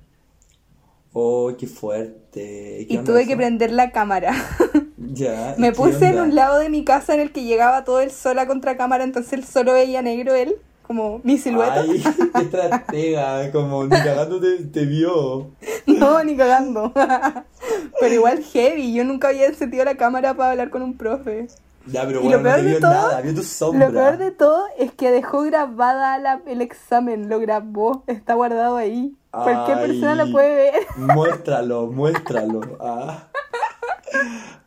[1.13, 2.87] Oh, qué fuerte.
[2.89, 3.29] ¿Qué Y tuve eso?
[3.29, 4.33] que prender la cámara.
[4.97, 8.01] Ya, me ¿qué puse en un lado de mi casa en el que llegaba todo
[8.01, 10.57] el sol a contracámara, entonces él solo veía negro él,
[10.87, 11.81] como mi silueta.
[11.81, 12.03] Ay,
[12.43, 15.51] estratega, como ni cagando te, te vio.
[15.87, 16.93] No, ni cagando.
[18.01, 21.49] Pero igual heavy, yo nunca había encendido la cámara para hablar con un profe.
[21.87, 23.87] Ya, pero Y bueno, lo peor no te de vio todo- nada, vio tu sombra.
[23.89, 28.77] Lo peor de todo es que dejó grabada la- el examen, lo grabó, está guardado
[28.79, 29.15] ahí.
[29.31, 29.87] Cualquier Ay.
[29.89, 30.75] persona lo puede ver.
[30.97, 32.61] Muéstralo, muéstralo.
[32.81, 33.29] Ah.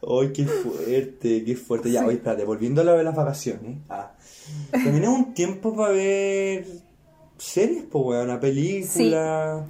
[0.08, 1.92] Ay, qué fuerte, qué fuerte.
[1.92, 3.78] Ya, oye, espérate, volviendo a lo de las vacaciones.
[3.90, 4.12] Ah.
[4.72, 6.66] También es un tiempo para ver
[7.38, 9.66] series, pues, weón, una película.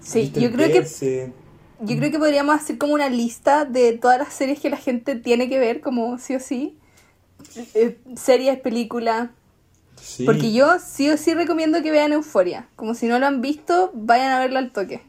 [0.00, 1.32] Sí, yo creo que
[1.80, 5.14] yo creo que podríamos hacer como una lista de todas las series que la gente
[5.14, 6.76] tiene que ver, como sí o sí.
[7.74, 9.30] Eh, series, películas.
[10.00, 10.24] Sí.
[10.24, 12.68] Porque yo sí o sí recomiendo que vean Euforia.
[12.74, 15.02] Como si no lo han visto, vayan a verla al toque.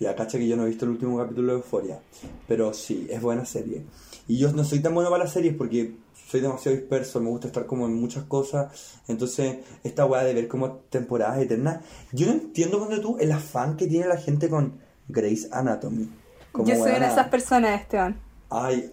[0.00, 2.00] Ya, cacha que yo no he visto el último capítulo de Euphoria.
[2.48, 3.82] Pero sí, es buena serie.
[4.26, 5.92] Y yo no soy tan bueno para las series porque
[6.34, 8.98] soy demasiado disperso, me gusta estar como en muchas cosas.
[9.06, 11.84] Entonces, esta weá de ver como temporadas eternas.
[12.10, 16.10] Yo no entiendo cuando tú el afán que tiene la gente con Grey's Anatomy.
[16.50, 18.20] Como yo soy una de esas personas, Esteban.
[18.50, 18.92] Ay,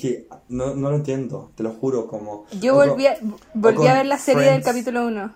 [0.00, 2.46] que no, no lo entiendo, te lo juro, como...
[2.60, 3.16] Yo volví a,
[3.54, 5.32] volví a ver la serie del capítulo 1.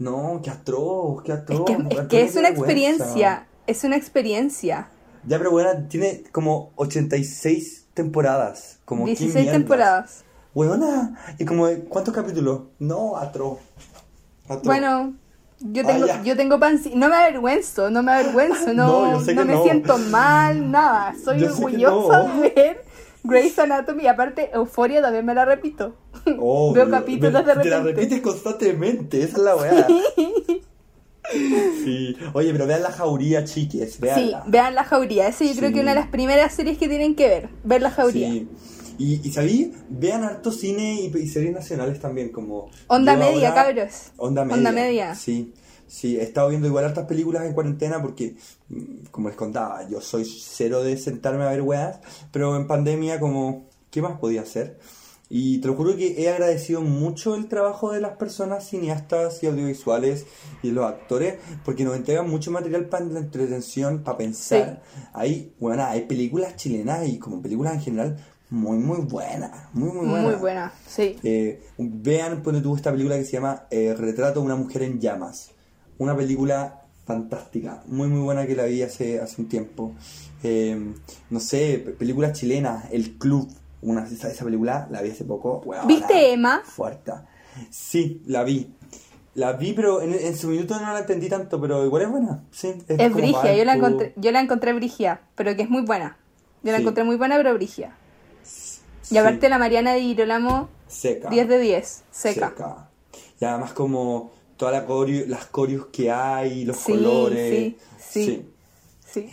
[0.00, 1.64] No, qué atroz, qué Es atroz.
[1.64, 2.48] que, es, que es una vergüenza.
[2.50, 3.46] experiencia.
[3.68, 4.88] Es una experiencia.
[5.28, 8.80] Ya, pero bueno, tiene como 86 temporadas.
[8.84, 9.52] Como ¿qué 16 mierdas?
[9.60, 10.24] temporadas.
[10.56, 12.60] Weona, ¿y como cuántos capítulos?
[12.78, 13.58] No, atro.
[14.48, 14.62] Atro.
[14.64, 15.12] Bueno,
[15.60, 19.62] yo tengo, yo tengo panci- No me avergüenzo, no me avergüenzo, No, no, me no.
[19.62, 21.14] siento mal, nada.
[21.22, 22.84] Soy Yo orgullosa de ver
[23.22, 25.94] Grey's Anatomy y aparte Euforia también me la repito.
[26.38, 26.72] Obvio.
[26.72, 28.00] Veo capítulos de Te la repente.
[28.00, 29.86] repites constantemente, esa es la weá.
[31.84, 32.16] Sí.
[32.32, 34.44] Oye, pero vean la jauría, chiques, Sí, veanla.
[34.46, 35.26] vean La Jauría.
[35.28, 35.72] Esa yo creo Sí.
[35.74, 37.48] que es una de las primeras series que tienen que ver.
[37.64, 38.28] Ver La Jauría.
[38.30, 38.48] Sí.
[38.98, 42.70] Y, y sabí, vean harto cine y, y series nacionales también, como...
[42.88, 44.12] Onda media, ahora- cabros.
[44.16, 44.56] Onda media.
[44.56, 45.14] Onda media.
[45.14, 45.52] Sí,
[45.86, 48.36] sí, he estado viendo igual hartas películas en cuarentena porque,
[48.68, 51.98] mm, como les contaba, yo soy cero de sentarme a ver weas,
[52.32, 54.78] pero en pandemia como, ¿qué más podía hacer?
[55.28, 59.46] Y te lo juro que he agradecido mucho el trabajo de las personas cineastas y
[59.48, 60.24] audiovisuales
[60.62, 61.34] y los actores
[61.64, 64.82] porque nos entregan mucho material para entretención, para pensar.
[65.12, 69.68] Hay, bueno, hay películas chilenas y como películas en general muy, muy buena.
[69.72, 70.22] Muy, muy buena.
[70.28, 71.16] Muy buena, sí.
[71.22, 75.00] Eh, vean, ponte tú esta película que se llama eh, Retrato de una mujer en
[75.00, 75.50] llamas.
[75.98, 79.94] Una película fantástica, muy muy buena que la vi hace, hace un tiempo.
[80.42, 80.92] Eh,
[81.30, 83.48] no sé, pe- películas chilenas, El Club,
[83.82, 85.62] una, esa, esa película la vi hace poco.
[85.86, 86.62] ¿Viste Emma?
[86.64, 87.12] Fuerte.
[87.70, 88.72] Sí, la vi.
[89.34, 92.42] La vi, pero en, en su minuto no la entendí tanto, pero igual es buena.
[92.50, 95.82] Sí, Es como brigia, yo la encontré, yo la encontré brigia, pero que es muy
[95.82, 96.16] buena.
[96.62, 96.82] Yo la Sí.
[96.82, 97.94] encontré muy buena, pero brigia.
[99.06, 101.30] Y Sí, aparte la Mariana de Girolamo, seca.
[101.30, 102.88] 10 de 10, seca.
[103.40, 107.74] Y además como todas la coreo- las coreos que hay, los Sí, colores.
[107.98, 108.46] sí, sí.
[109.12, 109.28] Sí.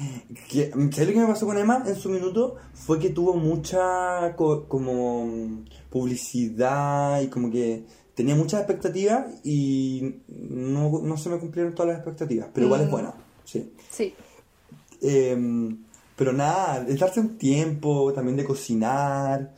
[0.49, 2.55] ¿Sabes lo que me pasó con Emma en su minuto?
[2.73, 7.83] Fue que tuvo mucha co- como publicidad y como que
[8.15, 12.87] tenía muchas expectativas y no, no se me cumplieron todas las expectativas, pero igual es
[12.87, 12.91] Mm.
[12.91, 13.13] buena,
[13.43, 13.73] sí.
[13.91, 14.13] Sí.
[15.01, 15.77] Em,
[16.15, 19.53] pero nada, es darse un tiempo también de cocinar,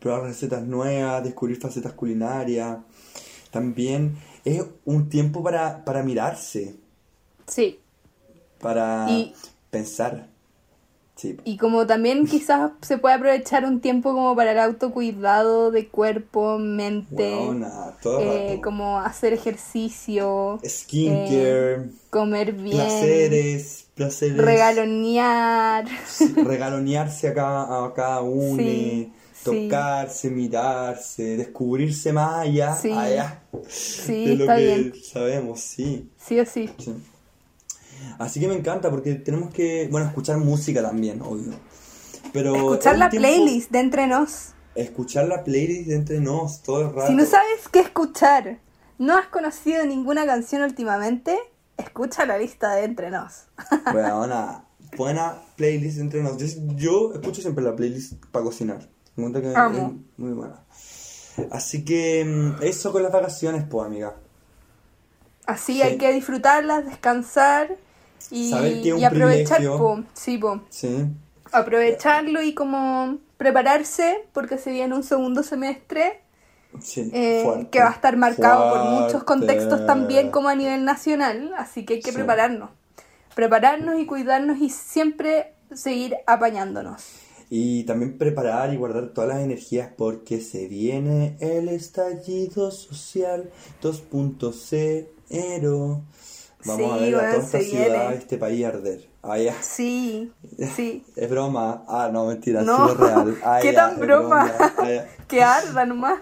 [0.00, 2.78] probar recetas nuevas, descubrir facetas culinarias.
[3.50, 6.74] También es un tiempo para, para mirarse,
[7.46, 7.78] Sí.
[8.60, 9.34] para Y-
[9.70, 10.28] pensar.
[11.16, 11.36] Sí.
[11.44, 16.58] Y como también quizás se puede aprovechar un tiempo como para el autocuidado de cuerpo,
[16.58, 17.64] mente, el
[18.04, 24.36] eh, como hacer ejercicio, Skincare, comer bien, placeres, placeres.
[24.38, 25.84] regalonear.
[26.44, 29.68] regalonearse a cada, a cada uno, Sí, sí.
[29.68, 32.90] tocarse, mirarse, descubrirse más allá, Sí.
[32.92, 33.42] allá
[34.06, 34.92] de lo está que bien.
[35.12, 36.10] sabemos, sí.
[36.18, 36.70] Sí o sí.
[36.78, 36.94] sí.
[38.18, 41.52] Así que me encanta porque tenemos que, bueno, escuchar música también, obvio.
[42.32, 44.48] Pero Escuchar la tiempo- playlist de Entre Nos.
[44.74, 47.06] Escuchar la playlist de entre nos todo el rato.
[47.06, 48.58] Si no sabes qué escuchar,
[48.98, 51.38] no has conocido ninguna canción últimamente,
[51.78, 53.46] escucha la lista de Entre Nos.
[53.92, 54.64] Buena,
[54.96, 56.36] buena playlist entre nos.
[56.36, 56.46] Yo,
[56.76, 58.88] yo escucho siempre la playlist para cocinar.
[59.16, 59.94] Me que Amo.
[59.96, 60.60] es muy buena.
[61.50, 64.14] Así que mm, eso con las vacaciones, pues, amiga.
[65.46, 65.82] Así Sí.
[65.82, 67.76] hay que disfrutarlas, descansar
[68.30, 70.02] y, Saber que es un y aprovechar, po.
[70.14, 70.62] Sí, po.
[70.70, 71.06] Sí.
[71.52, 76.20] aprovecharlo y como prepararse porque se viene un segundo semestre
[76.80, 77.10] sí.
[77.12, 81.52] eh, fuerte, que va a estar marcado por muchos contextos también como a nivel nacional,
[81.56, 82.16] así que hay que Sí.
[82.16, 82.70] prepararnos.
[83.34, 87.02] Prepararnos y cuidarnos y siempre seguir apañándonos.
[87.50, 93.50] Y también preparar y guardar todas las energías porque se viene el estallido social
[93.82, 96.00] 2.0.
[96.66, 98.14] Vamos a ver a toda esta ciudad, viene.
[98.14, 99.06] este país arder.
[99.22, 99.36] Ah.
[99.60, 100.32] Sí,
[100.74, 101.04] sí.
[101.16, 101.84] Es broma.
[101.88, 103.38] Ah, no, mentira, No, sí es real.
[103.44, 104.52] Ah, qué tan es broma.
[104.58, 105.04] Ah.
[105.28, 106.18] Que arda nomás.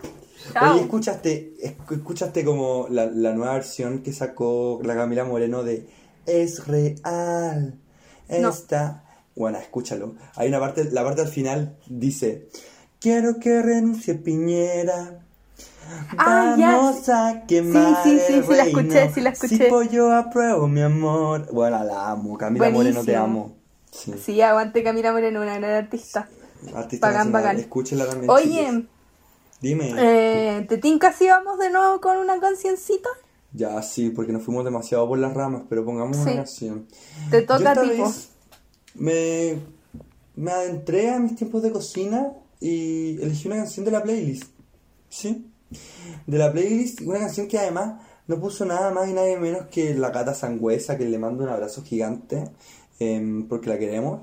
[0.53, 0.73] Chao.
[0.75, 5.87] Oye, escuchaste, escu- escuchaste como la, la nueva versión que sacó la Camila Moreno de
[6.27, 7.79] Es real.
[8.29, 8.49] No.
[8.49, 9.05] Esta.
[9.35, 10.15] Bueno, escúchalo.
[10.37, 12.49] Hay una parte, la parte al final dice:
[13.01, 15.21] Quiero que renuncie Piñera.
[16.17, 16.77] Ah, ya.
[16.77, 19.69] Vamos a quemar Sí, sí, sí, el sí la escuché, sí la Si escuché.
[19.69, 21.49] pollo apruebo, mi amor.
[21.53, 22.37] Bueno, la amo.
[22.39, 23.57] Camila Moreno, te amo.
[23.91, 24.15] Sí.
[24.23, 26.29] Sí, aguante Camila Moreno, una gran artista.
[26.75, 27.33] Artista nacional.
[27.43, 27.59] bacán.
[27.59, 28.31] Escúchela también.
[28.31, 28.87] Oye.
[29.63, 29.95] Dime.
[29.97, 33.09] eh, ¿te tinca si vamos de nuevo con una cancioncita?
[33.53, 36.23] Ya, sí, porque nos fuimos demasiado por las ramas, pero pongamos Sí.
[36.25, 36.87] una canción.
[37.31, 38.13] Te Yo toca esta tipo.
[38.95, 39.59] me,
[40.37, 44.45] me adentré a mis tiempos de cocina y elegí una canción de la playlist.
[45.09, 45.47] ¿Sí?
[46.27, 49.95] De la playlist, una canción que además no puso nada más y nadie menos que
[49.95, 52.45] la Cata Sangüesa, que le mando un abrazo gigante
[52.99, 54.23] em, porque la queremos.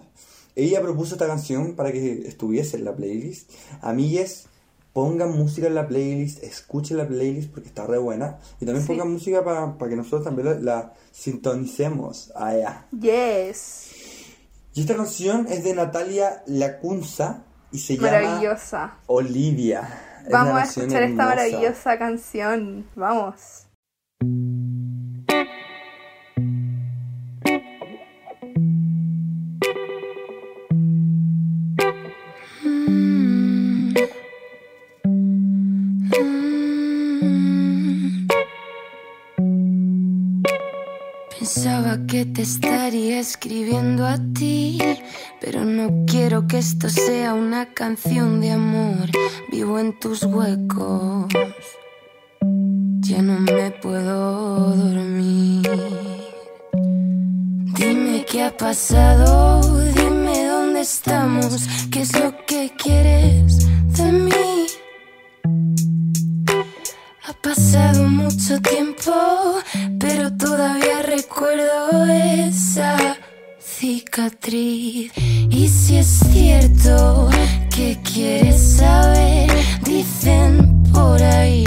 [0.56, 3.52] Ella propuso esta canción para que estuviese en la playlist.
[3.82, 4.46] Amigues,
[5.00, 8.38] pongan música en la playlist, escuchen la playlist porque está re buena.
[8.60, 8.88] Y también Sí.
[8.92, 12.34] pongan música para que nosotros también la, la sintonicemos.
[12.36, 12.86] Ah, ya.
[13.00, 13.92] Yes.
[14.74, 18.98] Y esta canción es de Natalia Lacunza y se llama Maravillosa.
[19.08, 19.88] Olivia.
[20.26, 22.86] Es Vamos a escuchar esta maravillosa canción.
[22.98, 23.69] Vamos.
[43.40, 44.78] Escribiendo a ti,
[45.40, 49.10] pero no quiero que esto sea una canción de amor.
[49.50, 51.26] Vivo en tus huecos,
[53.00, 55.62] ya no me puedo dormir.
[57.78, 59.62] Dime qué ha pasado,
[59.94, 63.66] dime dónde estamos, qué es lo que quieres
[63.96, 64.66] de mí.
[67.26, 69.14] Ha pasado mucho tiempo,
[69.98, 73.16] pero todavía recuerdo esa
[73.80, 75.12] cicatriz.
[75.50, 77.30] Y si es cierto
[77.74, 79.50] que quieres saber,
[79.86, 81.64] dicen por ahí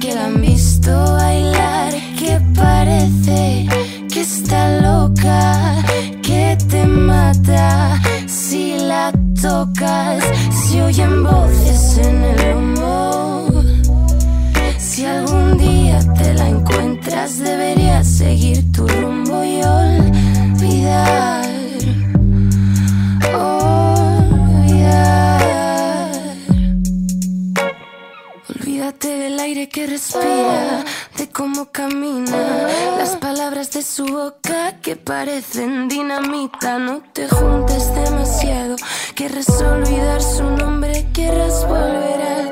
[0.00, 3.66] que la han visto bailar, que parece
[4.12, 5.82] que está loca,
[6.22, 10.22] que te mata si la tocas,
[10.62, 13.46] si oyen voces en el humo.
[14.78, 19.60] Si algún día te la encuentras, deberías seguir tu rumbo y.
[20.60, 21.39] Olvidar.
[29.18, 30.84] Del aire que respira,
[31.16, 32.36] de cómo camina,
[32.98, 36.78] las palabras de su boca que parecen dinamita.
[36.78, 38.76] No te juntes demasiado,
[39.14, 42.50] querrás olvidar su nombre, querrás volver al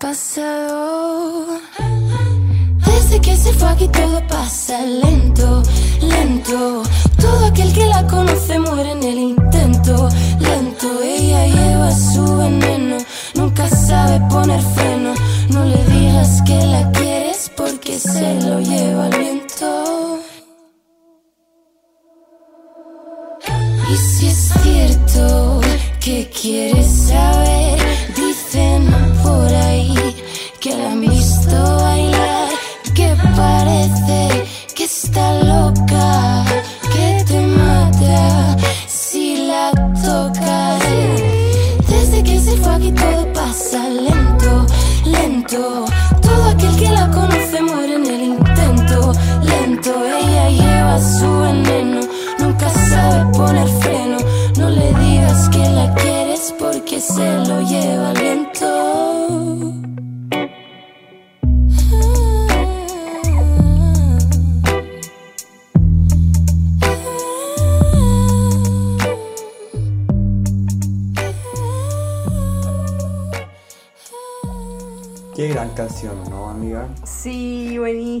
[0.00, 1.46] pasado.
[2.84, 5.62] Desde que se fue aquí todo pasa lento,
[6.00, 6.82] lento.
[7.20, 8.25] Todo aquel que la conoce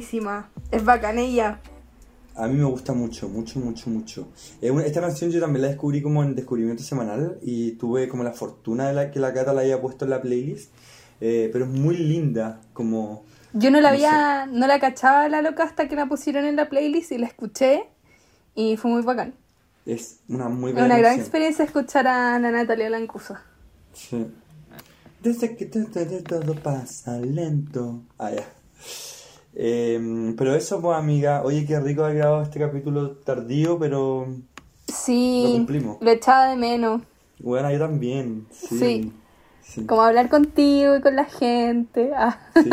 [0.06, 0.50] buenísima.
[0.70, 1.60] Es bacana ella.
[2.34, 4.28] A mí me gusta mucho, mucho, mucho, mucho.
[4.60, 8.32] Eh, esta canción yo también la descubrí como en descubrimiento semanal y tuve como la
[8.32, 10.70] fortuna de la, que la Cata la haya puesto en la playlist.
[11.20, 13.24] Eh, pero es muy linda, como...
[13.54, 16.56] Yo no la No había, no la cachaba la loca hasta que la pusieron en
[16.56, 17.84] la playlist y la escuché
[18.54, 19.34] y fue muy bacán.
[19.86, 21.20] Es una muy Es buena una gran canción.
[21.20, 23.42] experiencia escuchar a Natalia Lancusa.
[23.94, 24.26] Sí.
[25.22, 28.02] Desde que todo pasa lento.
[28.18, 28.44] Ah, ya.
[29.58, 31.42] Eh, pero eso, pues, amiga.
[31.42, 34.26] Oye, qué rico haber grabado este capítulo tardío, pero.
[34.26, 35.96] Lo Sí, cumplimos.
[36.00, 37.02] lo echaba de menos.
[37.40, 38.46] Bueno, yo también.
[38.52, 38.78] Sí.
[38.78, 39.12] Sí.
[39.62, 39.84] Sí.
[39.86, 42.10] Como hablar contigo y con la gente.
[42.16, 42.38] Ah.
[42.54, 42.70] sí.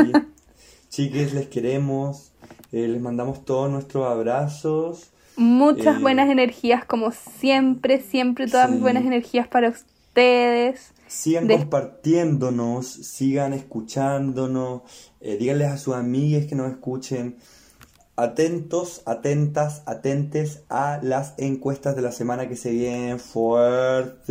[0.89, 2.31] Chiques, les queremos.
[2.71, 5.09] eh, les mandamos todos nuestros abrazos.
[5.37, 8.73] Muchas Eh, buenas energías, como siempre, siempre todas sí.
[8.73, 10.91] mis buenas energías para ustedes.
[11.13, 14.81] Sigan De- compartiéndonos, sigan escuchándonos,
[15.21, 17.37] eh, díganles a sus amigas que nos escuchen.
[18.15, 24.29] Atentos, atentas, atentes a las encuestas de la semana que se vienen fuertes.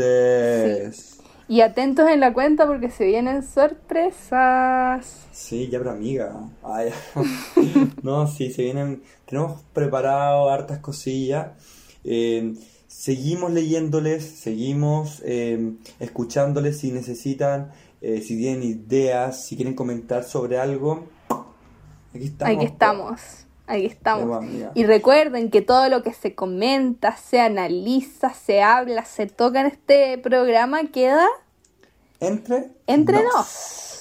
[1.48, 5.06] Y atentos en la cuenta porque se vienen sorpresas.
[5.30, 6.50] Sí, ya, pero amiga.
[6.64, 6.90] Ay,
[8.02, 9.04] no, sí, se vienen.
[9.24, 11.48] Tenemos preparado hartas cosillas.
[12.04, 12.54] Eh,
[13.02, 20.60] seguimos leyéndoles, seguimos eh, escuchándoles si necesitan, eh, si tienen ideas, si quieren comentar sobre
[20.60, 21.08] algo.
[22.14, 22.56] Aquí estamos.
[22.56, 23.20] Aquí estamos.
[23.20, 24.44] Aquí Ahí estamos.
[24.74, 29.66] Y recuerden que todo lo que se comenta, se analiza, se habla, se toca en
[29.66, 31.26] este programa queda
[32.20, 33.34] Entre, entre nos.
[33.34, 33.91] nos.